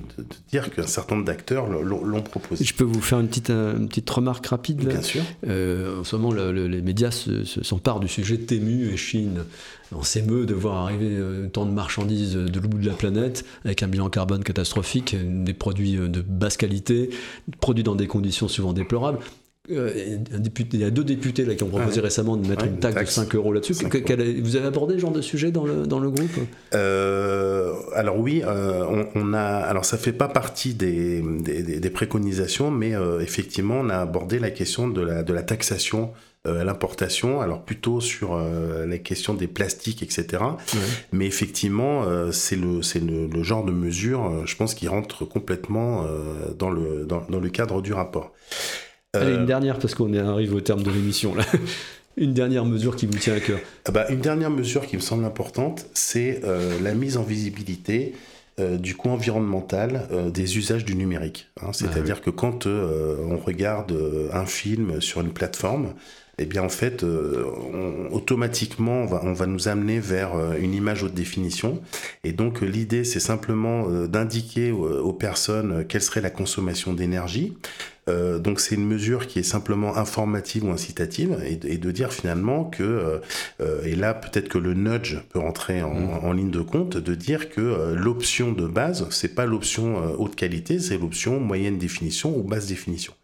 dire 0.51 0.71
qu'un 0.73 0.89
certain 0.89 1.15
nombre 1.15 1.27
d'acteurs 1.27 1.69
l'ont 1.69 2.21
proposé. 2.21 2.65
Je 2.65 2.75
peux 2.75 2.83
vous 2.83 3.01
faire 3.01 3.21
une 3.21 3.29
petite, 3.29 3.51
une 3.51 3.89
petite 3.89 4.11
remarque 4.11 4.45
rapide 4.47 4.85
Bien 4.85 5.03
sûr. 5.03 5.23
Euh, 5.47 6.01
en 6.01 6.05
ce 6.05 6.17
moment, 6.17 6.33
les 6.33 6.83
médias 6.83 7.13
s'emparent 7.63 8.01
du 8.01 8.09
sujet 8.09 8.39
Tému 8.39 8.89
et 8.89 8.97
Chine. 8.97 9.45
On 9.93 10.03
s'émeut 10.03 10.47
de 10.47 10.55
voir 10.55 10.79
arriver 10.79 11.11
euh, 11.11 11.47
tant 11.47 11.65
de 11.65 11.71
marchandises 11.71 12.35
de 12.35 12.53
l'autre 12.53 12.69
bout 12.69 12.79
de 12.79 12.87
la 12.87 12.95
planète 12.95 13.45
avec 13.65 13.85
un 13.85 13.89
bilan 13.89 14.11
carbone 14.11 14.43
catastrophique, 14.43 15.15
des 15.45 15.55
produits 15.55 15.93
de 15.93 16.23
basse 16.23 16.57
qualité, 16.57 17.11
produits 17.61 17.85
dans 17.85 17.95
des 17.95 18.09
conditions 18.09 18.49
souvent 18.49 18.73
déplorables. 18.73 19.21
Euh, 19.70 20.16
député, 20.16 20.77
il 20.77 20.81
y 20.81 20.85
a 20.85 20.90
deux 20.90 21.05
députés 21.05 21.44
là, 21.44 21.55
qui 21.55 21.62
ont 21.62 21.68
proposé 21.68 22.01
récemment 22.01 22.37
de 22.37 22.48
mettre 22.48 22.64
une, 22.64 22.81
taxe 22.81 23.01
de 23.01 23.07
5 23.07 23.35
euros 23.37 23.53
là-dessus. 23.53 23.75
Vous 23.75 24.57
avez 24.57 24.66
abordé 24.66 24.94
ce 24.94 24.98
genre 24.98 25.12
de 25.12 25.20
sujet 25.20 25.53
dans 25.53 25.64
le, 25.64 25.87
dans 25.87 26.01
le 26.01 26.11
groupe 26.11 26.33
euh, 26.75 27.72
Alors 27.94 28.18
oui, 28.18 28.42
euh, 28.44 29.05
on, 29.14 29.33
a. 29.33 29.40
Alors 29.40 29.85
ça 29.85 29.98
fait 29.98 30.12
pas 30.12 30.27
partie 30.27 30.75
des, 30.75 31.22
des, 31.22 31.90
préconisations, 31.90 32.72
mais 32.72 32.94
effectivement, 33.20 33.77
on 33.79 33.88
a 33.88 33.98
abordé 33.98 34.40
la 34.40 34.51
question 34.51 34.88
de 34.88 35.01
la, 35.01 35.22
de 35.22 35.33
la 35.33 35.44
taxation 35.44 36.11
à 36.44 36.64
l'importation, 36.64 37.40
alors 37.40 37.62
plutôt 37.62 38.01
sur 38.01 38.37
la 38.37 38.98
question 38.98 39.35
des 39.35 39.46
plastiques, 39.46 40.03
etc. 40.03 40.42
Mais 41.12 41.27
effectivement, 41.27 42.05
c'est 42.33 42.57
le, 42.57 42.81
le, 42.98 43.27
le, 43.29 43.42
genre 43.44 43.64
de 43.64 43.70
mesure, 43.70 44.44
je 44.44 44.57
pense, 44.57 44.75
qui 44.75 44.88
rentre 44.88 45.25
complètement 45.25 46.05
dans, 46.59 46.70
le, 46.70 47.05
dans, 47.05 47.22
dans 47.29 47.38
le 47.38 47.48
cadre 47.48 47.81
du 47.81 47.92
rapport. 47.92 48.33
Allez, 49.14 49.35
une 49.35 49.40
euh, 49.40 49.46
dernière, 49.46 49.79
parce 49.79 49.94
qu'on 49.94 50.14
arrive 50.14 50.55
au 50.55 50.62
terme 50.62 50.83
de 50.83 50.90
l'émission 50.90 51.35
là. 51.35 51.44
Une 52.18 52.35
dernière 52.35 52.66
mesure 52.66 52.94
qui 52.96 53.07
vous 53.07 53.16
tient 53.18 53.35
à 53.35 53.40
cœur 53.40 53.59
ah 53.87 53.90
bah, 53.90 54.07
Une 54.11 54.20
dernière 54.20 54.51
mesure 54.51 54.87
qui 54.87 54.96
me 54.96 55.03
semble 55.03 55.25
importante, 55.25 55.87
c'est 55.94 56.42
euh, 56.44 56.79
la 56.83 56.92
mise 56.94 57.16
en 57.16 57.22
visibilité 57.22 58.14
euh, 58.61 58.77
du 58.77 58.94
coût 58.94 59.09
environnemental 59.09 60.09
des 60.33 60.59
usages 60.59 60.85
du 60.85 60.94
numérique. 60.94 61.48
Hein. 61.62 61.72
C'est-à-dire 61.72 62.20
que 62.20 62.31
quand 62.31 62.66
on 62.66 63.38
regarde 63.38 63.94
un 64.33 64.46
film 64.46 65.01
sur 65.01 65.20
une 65.20 65.33
plateforme, 65.33 65.94
eh 66.38 66.47
bien 66.47 66.62
en 66.62 66.68
fait, 66.68 67.05
automatiquement, 68.11 69.03
on 69.03 69.07
va, 69.07 69.21
on 69.25 69.33
va, 69.33 69.47
nous 69.47 69.68
amener 69.68 70.01
vers 70.01 70.33
une 70.59 70.75
image 70.75 71.03
haute 71.03 71.14
définition. 71.14 71.81
Et 72.25 72.33
donc 72.33 72.62
l'idée, 72.62 73.05
c'est 73.05 73.21
simplement 73.21 73.88
d'indiquer 74.07 74.73
aux 74.73 75.12
personnes 75.12 75.85
quelle 75.87 76.03
serait 76.03 76.21
la 76.21 76.31
consommation 76.31 76.95
d'énergie. 76.95 77.55
Euh, 78.09 78.38
donc 78.38 78.59
c'est 78.59 78.75
une 78.75 78.87
mesure 78.87 79.29
qui 79.29 79.38
est 79.38 79.45
simplement 79.45 79.97
informative 79.97 80.64
ou 80.64 80.71
incitative 80.71 81.40
et, 81.45 81.57
de 81.57 81.90
dire 81.92 82.12
finalement 82.12 82.64
que, 82.64 82.83
euh, 82.83 83.18
euh, 83.61 83.85
et 83.85 83.95
là 83.95 84.12
peut-être 84.12 84.49
que 84.49 84.59
le 84.59 84.75
nudge 84.75 85.18
peut 85.31 85.38
rentrer 85.38 85.83
en, 85.83 85.95
mmh. 85.95 86.25
en 86.25 86.33
ligne 86.33 86.51
de 86.51 86.62
compte, 86.62 86.97
de 86.97 87.14
dire 87.14 87.49
que 87.49 87.95
l'option 87.95 88.53
de 88.53 88.66
base, 88.66 89.07
c'est 89.11 89.35
pas 89.35 89.47
l'option 89.47 90.14
haute 90.18 90.35
qualité, 90.35 90.81
c'est 90.81 90.99
l'option 90.99 91.38
moyenne 91.38 91.79
définition 91.79 92.37
ou 92.37 92.42
basse 92.42 92.66
définition. 92.66 93.14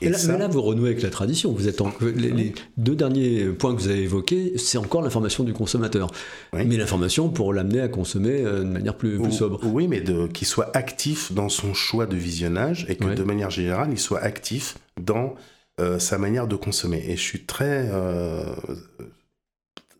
Et 0.00 0.08
là, 0.08 0.18
mais 0.28 0.38
là, 0.38 0.48
vous 0.48 0.62
renouez 0.62 0.90
avec 0.90 1.02
la 1.02 1.10
tradition. 1.10 1.52
Vous 1.52 1.68
êtes 1.68 1.80
les, 2.00 2.54
deux 2.76 2.94
derniers 2.94 3.46
points 3.46 3.74
que 3.74 3.80
vous 3.80 3.88
avez 3.88 4.02
évoqués, 4.02 4.52
c'est 4.56 4.78
encore 4.78 5.02
l'information 5.02 5.44
du 5.44 5.52
consommateur. 5.52 6.10
Mais 6.52 6.76
l'information 6.76 7.28
pour 7.28 7.52
l'amener 7.52 7.80
à 7.80 7.88
consommer 7.88 8.42
euh, 8.44 8.60
de 8.60 8.64
manière 8.64 8.96
plus, 8.96 9.18
sobre. 9.32 9.60
Oui, 9.64 9.88
mais 9.88 10.02
qu'il 10.32 10.46
soit 10.46 10.76
actif 10.76 11.32
dans 11.32 11.48
son 11.48 11.74
choix 11.74 12.06
de 12.06 12.16
visionnage 12.16 12.86
et 12.88 12.96
que 12.96 13.14
de 13.14 13.22
manière 13.22 13.50
générale, 13.50 13.88
il 13.90 13.98
soit 13.98 14.20
actif 14.20 14.78
dans 15.00 15.34
euh, 15.80 15.98
sa 15.98 16.18
manière 16.18 16.46
de 16.46 16.56
consommer. 16.56 17.04
Et 17.08 17.16
je 17.16 17.22
suis 17.22 17.44
très, 17.44 17.88
euh, 17.92 18.44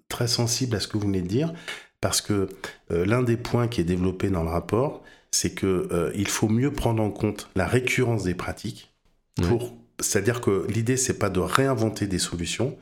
très 0.09 0.29
sensible 0.29 0.77
à 0.77 0.81
ce 0.81 0.89
que 0.89 0.97
vous 0.97 1.07
venez 1.07 1.23
de 1.23 1.29
dire, 1.29 1.53
parce 2.01 2.21
que 2.21 2.49
l'un 2.91 3.23
des 3.25 3.37
points 3.37 3.67
qui 3.67 3.81
est 3.81 3.85
développé 3.85 4.31
dans 4.31 4.45
le 4.45 4.51
rapport, 4.51 5.03
c'est 5.33 5.55
qu'il 5.55 6.29
faut 6.29 6.49
mieux 6.49 6.73
prendre 6.73 7.03
en 7.03 7.11
compte 7.11 7.51
la 7.57 7.67
récurrence 7.67 8.23
des 8.23 8.35
pratiques 8.35 8.93
pour 9.43 9.75
c'est-à-dire 10.01 10.41
que 10.41 10.67
l'idée, 10.69 10.97
c'est 10.97 11.19
pas 11.19 11.31
de 11.31 11.41
réinventer 11.41 12.07
des 12.07 12.19
solutions. 12.19 12.77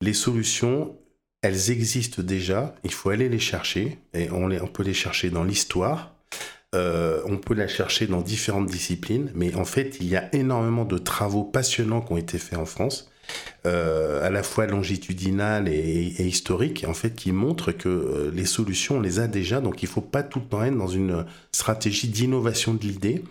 Les 0.00 0.12
solutions, 0.12 0.96
elles 1.42 1.70
existent 1.70 2.22
déjà. 2.22 2.74
Il 2.84 2.92
faut 2.92 3.10
aller 3.10 3.28
les 3.28 3.38
chercher. 3.38 3.98
Et 4.14 4.30
on, 4.30 4.48
peut 4.66 4.82
les 4.82 4.94
chercher 4.94 5.30
dans 5.30 5.44
l'histoire. 5.44 6.14
Euh, 6.74 7.22
on 7.24 7.38
peut 7.38 7.54
les 7.54 7.68
chercher 7.68 8.06
dans 8.06 8.20
différentes 8.20 8.66
disciplines. 8.66 9.30
Mais 9.34 9.54
en 9.54 9.64
fait, 9.64 9.96
il 10.00 10.08
y 10.08 10.16
a 10.16 10.34
énormément 10.34 10.84
de 10.84 10.98
travaux 10.98 11.44
passionnants 11.44 12.02
qui 12.02 12.12
ont 12.12 12.18
été 12.18 12.38
faits 12.38 12.58
en 12.58 12.66
France 12.66 13.10
euh, 13.66 14.24
à 14.24 14.30
la 14.30 14.42
fois 14.42 14.66
longitudinale 14.66 15.68
et, 15.68 16.14
et, 16.18 16.26
historique, 16.26 16.84
en 16.88 16.94
fait, 16.94 17.14
qui 17.14 17.32
montre 17.32 17.72
que 17.72 17.88
euh, 17.88 18.30
les 18.32 18.46
solutions, 18.46 18.98
on 18.98 19.00
les 19.00 19.18
a 19.18 19.26
déjà, 19.26 19.60
donc 19.60 19.82
il 19.82 19.86
ne 19.86 19.90
faut 19.90 20.00
pas 20.00 20.22
tout 20.22 20.38
le 20.38 20.46
temps 20.46 20.62
être 20.62 20.76
dans 20.76 20.86
une 20.86 21.26
stratégie 21.52 22.08
d'innovation 22.08 22.74
de 22.74 22.82
l'idée, 22.82 23.24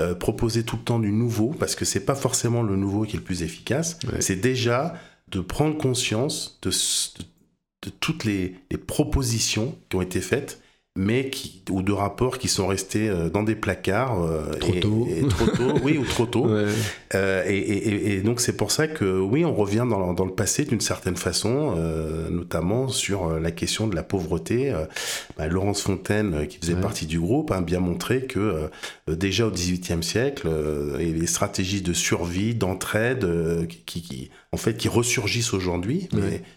euh, 0.00 0.14
proposer 0.14 0.64
tout 0.64 0.76
le 0.76 0.82
temps 0.82 0.98
du 0.98 1.12
nouveau, 1.12 1.54
parce 1.58 1.74
que 1.74 1.84
c'est 1.84 2.04
pas 2.04 2.14
forcément 2.14 2.62
le 2.62 2.76
nouveau 2.76 3.04
qui 3.04 3.16
est 3.16 3.18
le 3.18 3.24
plus 3.24 3.42
efficace, 3.42 3.98
c'est 4.20 4.40
déjà 4.40 4.94
de 5.30 5.40
prendre 5.40 5.76
conscience 5.76 6.58
de, 6.62 6.70
de, 6.70 7.90
toutes 8.00 8.24
les, 8.24 8.54
les, 8.70 8.78
propositions 8.78 9.76
qui 9.88 9.96
ont 9.96 10.02
été 10.02 10.20
faites 10.20 10.60
mais 10.96 11.28
qui, 11.28 11.60
ou 11.70 11.82
de 11.82 11.90
rapports 11.90 12.38
qui 12.38 12.46
sont 12.46 12.68
restés 12.68 13.08
euh, 13.08 13.28
dans 13.28 13.42
des 13.42 13.56
placards. 13.56 14.22
Euh, 14.22 14.52
trop 14.60 14.74
tôt. 14.74 15.08
trop 15.28 15.46
tôt, 15.46 15.74
oui, 15.82 15.98
ou 15.98 16.04
trop 16.04 16.26
tôt. 16.26 16.48
Euh, 17.14 17.44
et, 17.46 18.22
donc 18.22 18.40
c'est 18.40 18.56
pour 18.56 18.72
ça 18.72 18.88
que 18.88 19.20
oui, 19.20 19.44
on 19.44 19.54
revient 19.54 19.86
dans, 19.88 20.14
dans 20.14 20.24
le 20.24 20.32
passé 20.32 20.64
d'une 20.64 20.80
certaine 20.80 21.16
façon, 21.16 21.76
notamment 22.28 22.88
sur 22.88 23.38
la 23.38 23.52
question 23.52 23.86
de 23.86 23.94
la 23.94 24.02
pauvreté. 24.02 24.74
Bah, 25.38 25.46
Laurence 25.46 25.82
Fontaine, 25.82 26.48
qui 26.48 26.58
faisait 26.58 26.74
partie 26.74 27.06
du 27.06 27.20
groupe, 27.20 27.52
a 27.52 27.60
bien 27.60 27.78
montré 27.78 28.22
que 28.22 28.68
déjà 29.06 29.46
au 29.46 29.50
XVIIIe 29.52 30.02
siècle, 30.02 30.48
et 30.98 31.12
les 31.12 31.26
stratégies 31.26 31.82
de 31.82 31.92
survie, 31.92 32.56
d'entraide, 32.56 33.68
qui, 33.86 34.02
qui, 34.02 34.30
en 34.50 34.56
fait, 34.56 34.76
qui 34.76 34.88
ressurgissent 34.88 35.54
aujourd'hui. 35.54 36.08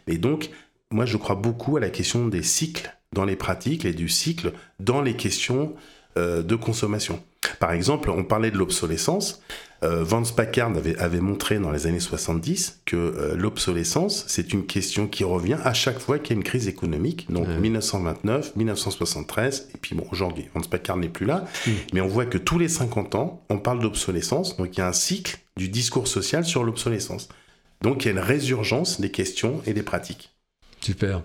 et 0.08 0.18
donc, 0.18 0.50
moi, 0.90 1.06
je 1.06 1.18
crois 1.18 1.36
beaucoup 1.36 1.78
à 1.78 1.80
la 1.80 1.90
question 1.90 2.28
des 2.28 2.42
cycles 2.42 2.97
dans 3.14 3.26
les 3.26 3.36
pratiques 3.36 3.86
et 3.86 3.94
du 3.94 4.10
cycle 4.10 4.54
dans 4.80 5.02
les 5.02 5.16
questions 5.16 5.76
euh, 6.18 6.42
de 6.42 6.56
consommation. 6.56 7.22
Par 7.60 7.72
exemple, 7.72 8.10
on 8.10 8.24
parlait 8.24 8.52
de 8.52 8.58
l'obsolescence. 8.58 9.42
Euh, 9.84 10.04
Vance 10.04 10.36
Packard 10.36 10.76
avait, 10.76 10.98
avait, 10.98 11.20
montré 11.20 11.60
dans 11.60 11.72
les 11.72 11.86
années 11.86 12.00
70 12.00 12.82
que 12.86 12.96
euh, 12.96 13.36
l'obsolescence, 13.36 14.26
c'est 14.28 14.52
une 14.54 14.66
question 14.66 15.08
qui 15.08 15.24
revient 15.24 15.58
à 15.64 15.74
chaque 15.74 16.00
fois 16.00 16.18
qu'il 16.18 16.32
y 16.32 16.34
a 16.34 16.38
une 16.38 16.44
crise 16.44 16.68
économique. 16.68 17.32
Donc 17.32 17.48
1929, 17.48 18.56
1973, 18.56 19.70
et 19.76 19.78
puis 19.78 19.96
bon, 19.96 20.06
aujourd'hui, 20.12 20.50
Vance 20.56 20.68
Packard 20.68 20.98
n'est 20.98 21.10
plus 21.10 21.28
là, 21.28 21.46
mm. 21.68 21.72
mais 21.94 22.02
on 22.02 22.08
voit 22.08 22.26
que 22.26 22.40
tous 22.40 22.58
les 22.58 22.68
50 22.70 23.14
ans, 23.14 23.44
on 23.50 23.60
parle 23.60 23.80
d'obsolescence. 23.80 24.58
Donc 24.58 24.76
il 24.76 24.80
y 24.80 24.84
a 24.84 24.88
un 24.88 24.94
cycle 24.94 25.38
du 25.56 25.70
discours 25.70 26.08
social 26.08 26.46
sur 26.46 26.64
l'obsolescence. 26.64 27.30
Donc 27.82 28.04
il 28.04 28.08
y 28.08 28.10
a 28.10 28.14
une 28.14 28.20
résurgence 28.20 29.00
des 29.00 29.12
questions 29.12 29.62
et 29.68 29.74
des 29.74 29.84
pratiques. 29.84 30.32
Super. 30.82 31.22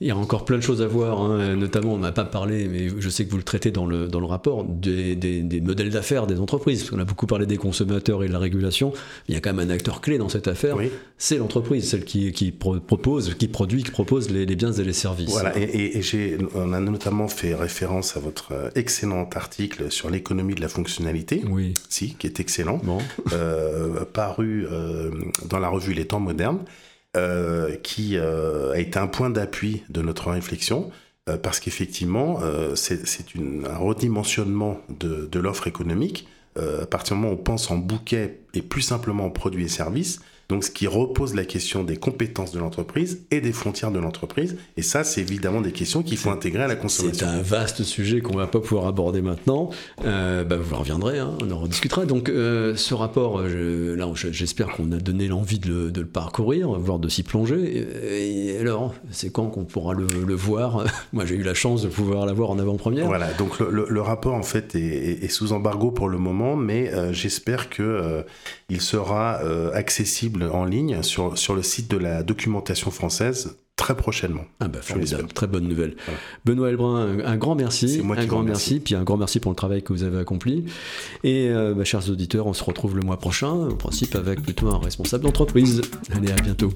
Il 0.00 0.06
y 0.06 0.10
a 0.10 0.16
encore 0.16 0.44
plein 0.44 0.56
de 0.56 0.62
choses 0.62 0.82
à 0.82 0.86
voir, 0.86 1.20
hein. 1.20 1.56
notamment 1.56 1.94
on 1.94 1.98
n'a 1.98 2.12
pas 2.12 2.24
parlé, 2.24 2.68
mais 2.68 2.88
je 2.98 3.08
sais 3.08 3.24
que 3.24 3.30
vous 3.30 3.36
le 3.36 3.42
traitez 3.42 3.70
dans 3.70 3.86
le, 3.86 4.08
dans 4.08 4.20
le 4.20 4.26
rapport, 4.26 4.64
des, 4.64 5.16
des, 5.16 5.60
modèles 5.60 5.90
d'affaires 5.90 6.26
des 6.26 6.40
entreprises. 6.40 6.80
Parce 6.80 6.90
qu'on 6.90 7.00
a 7.00 7.04
beaucoup 7.04 7.26
parlé 7.26 7.46
des 7.46 7.56
consommateurs 7.56 8.22
et 8.22 8.28
de 8.28 8.32
la 8.32 8.38
régulation. 8.38 8.92
Il 9.28 9.34
y 9.34 9.36
a 9.36 9.40
quand 9.40 9.52
même 9.52 9.68
un 9.68 9.72
acteur 9.72 10.00
clé 10.00 10.18
dans 10.18 10.28
cette 10.28 10.48
affaire, 10.48 10.76
c'est 11.16 11.36
l'entreprise, 11.36 11.88
celle 11.88 12.04
qui, 12.04 12.32
qui 12.32 12.52
propose, 12.52 13.34
qui 13.34 13.48
produit, 13.48 13.82
qui 13.82 13.90
propose 13.90 14.30
les, 14.30 14.46
biens 14.46 14.72
et 14.72 14.84
les 14.84 14.92
services. 14.92 15.30
Voilà, 15.30 15.52
et, 15.58 15.98
et, 15.98 16.38
on 16.54 16.72
a 16.72 16.80
notamment 16.80 17.28
fait 17.28 17.54
référence 17.54 18.16
à 18.16 18.20
votre 18.20 18.52
euh, 18.52 18.70
excellent 18.74 19.28
article 19.34 19.90
sur 19.90 20.10
l'économie 20.10 20.54
de 20.54 20.60
la 20.60 20.68
fonctionnalité, 20.68 21.42
oui. 21.48 21.74
si, 21.88 22.14
qui 22.14 22.26
est 22.26 22.40
excellent, 22.40 22.80
euh, 23.32 24.04
paru 24.04 24.66
euh, 24.70 25.10
dans 25.46 25.58
la 25.58 25.68
revue 25.68 25.92
Les 25.92 26.06
Temps 26.06 26.20
modernes. 26.20 26.60
Euh, 27.16 27.74
qui 27.76 28.18
euh, 28.18 28.72
a 28.72 28.78
été 28.78 28.98
un 28.98 29.06
point 29.06 29.30
d'appui 29.30 29.82
de 29.88 30.02
notre 30.02 30.30
réflexion, 30.30 30.90
euh, 31.30 31.38
parce 31.38 31.58
qu'effectivement, 31.58 32.40
c'est 32.74 33.00
un 33.34 33.76
redimensionnement 33.78 34.78
de, 34.90 35.26
de 35.26 35.40
l'offre 35.40 35.66
économique. 35.66 36.28
à 36.56 36.86
partir 36.86 37.16
du 37.16 37.22
moment 37.22 37.34
où 37.34 37.38
on 37.38 37.42
pense 37.42 37.70
en 37.70 37.78
bouquet 37.78 38.40
et 38.52 38.60
plus 38.60 38.82
simplement 38.82 39.24
en 39.24 39.30
produits 39.30 39.64
et 39.64 39.68
services, 39.68 40.20
donc, 40.48 40.64
ce 40.64 40.70
qui 40.70 40.86
repose 40.86 41.34
la 41.34 41.44
question 41.44 41.84
des 41.84 41.98
compétences 41.98 42.52
de 42.52 42.58
l'entreprise 42.58 43.20
et 43.30 43.42
des 43.42 43.52
frontières 43.52 43.90
de 43.90 43.98
l'entreprise. 43.98 44.56
Et 44.78 44.82
ça, 44.82 45.04
c'est 45.04 45.20
évidemment 45.20 45.60
des 45.60 45.72
questions 45.72 46.02
qu'il 46.02 46.16
faut 46.16 46.30
intégrer 46.30 46.62
à 46.62 46.66
la 46.66 46.76
consommation. 46.76 47.26
C'est 47.28 47.38
un 47.38 47.42
vaste 47.42 47.82
sujet 47.82 48.22
qu'on 48.22 48.34
va 48.34 48.46
pas 48.46 48.60
pouvoir 48.60 48.86
aborder 48.86 49.20
maintenant. 49.20 49.68
Euh, 50.06 50.44
bah, 50.44 50.56
vous 50.56 50.74
reviendrez, 50.74 51.18
hein, 51.18 51.36
on 51.42 51.50
en 51.50 51.58
rediscutera. 51.58 52.06
Donc, 52.06 52.30
euh, 52.30 52.76
ce 52.76 52.94
rapport, 52.94 53.42
là, 53.42 54.10
j'espère 54.14 54.68
qu'on 54.68 54.90
a 54.92 54.96
donné 54.96 55.28
l'envie 55.28 55.58
de, 55.58 55.92
le 55.94 56.06
parcourir, 56.06 56.70
voire 56.78 56.98
de 56.98 57.10
s'y 57.10 57.24
plonger. 57.24 57.86
Et, 58.10 58.56
alors, 58.58 58.94
c'est 59.10 59.30
quand 59.30 59.48
qu'on 59.48 59.66
pourra 59.66 59.92
le, 59.92 60.34
voir? 60.34 60.84
Moi, 61.12 61.26
j'ai 61.26 61.34
eu 61.34 61.42
la 61.42 61.54
chance 61.54 61.82
de 61.82 61.88
pouvoir 61.88 62.24
l'avoir 62.24 62.48
en 62.48 62.58
avant-première. 62.58 63.04
Voilà. 63.06 63.34
Donc, 63.34 63.60
le, 63.60 64.00
rapport, 64.00 64.34
en 64.34 64.42
fait, 64.42 64.74
est, 64.74 65.28
sous 65.28 65.52
embargo 65.52 65.90
pour 65.90 66.08
le 66.08 66.16
moment, 66.16 66.56
mais 66.56 66.90
euh, 66.94 67.12
j'espère 67.12 67.68
que 67.68 67.82
euh, 67.82 68.22
il 68.68 68.80
sera 68.80 69.40
accessible 69.74 70.44
en 70.44 70.64
ligne 70.64 71.02
sur, 71.02 71.38
sur 71.38 71.54
le 71.54 71.62
site 71.62 71.90
de 71.90 71.96
la 71.96 72.22
documentation 72.22 72.90
française 72.90 73.56
très 73.78 73.96
prochainement. 73.96 74.44
Ah 74.60 74.68
bah 74.68 74.80
formidable, 74.82 75.28
très 75.32 75.46
bonne 75.46 75.66
nouvelle. 75.66 75.96
Benoît 76.44 76.68
Elbrun, 76.68 77.20
un, 77.24 77.36
grand 77.36 77.54
merci, 77.54 78.02
moi 78.02 78.16
un 78.18 78.26
grand 78.26 78.42
merci, 78.42 78.80
puis 78.80 78.94
un 78.94 79.04
grand 79.04 79.16
merci 79.16 79.40
pour 79.40 79.52
le 79.52 79.56
travail 79.56 79.82
que 79.82 79.92
vous 79.94 80.02
avez 80.02 80.18
accompli. 80.18 80.66
Et 81.24 81.48
euh, 81.48 81.72
bah, 81.74 81.84
chers 81.84 82.10
auditeurs, 82.10 82.46
on 82.46 82.52
se 82.52 82.64
retrouve 82.64 82.96
le 82.96 83.02
mois 83.02 83.18
prochain, 83.18 83.48
en 83.48 83.76
principe 83.76 84.14
avec 84.16 84.42
plutôt 84.42 84.68
un 84.68 84.78
responsable 84.78 85.24
d'entreprise. 85.24 85.80
Allez, 86.12 86.32
à 86.32 86.36
bientôt. 86.36 86.72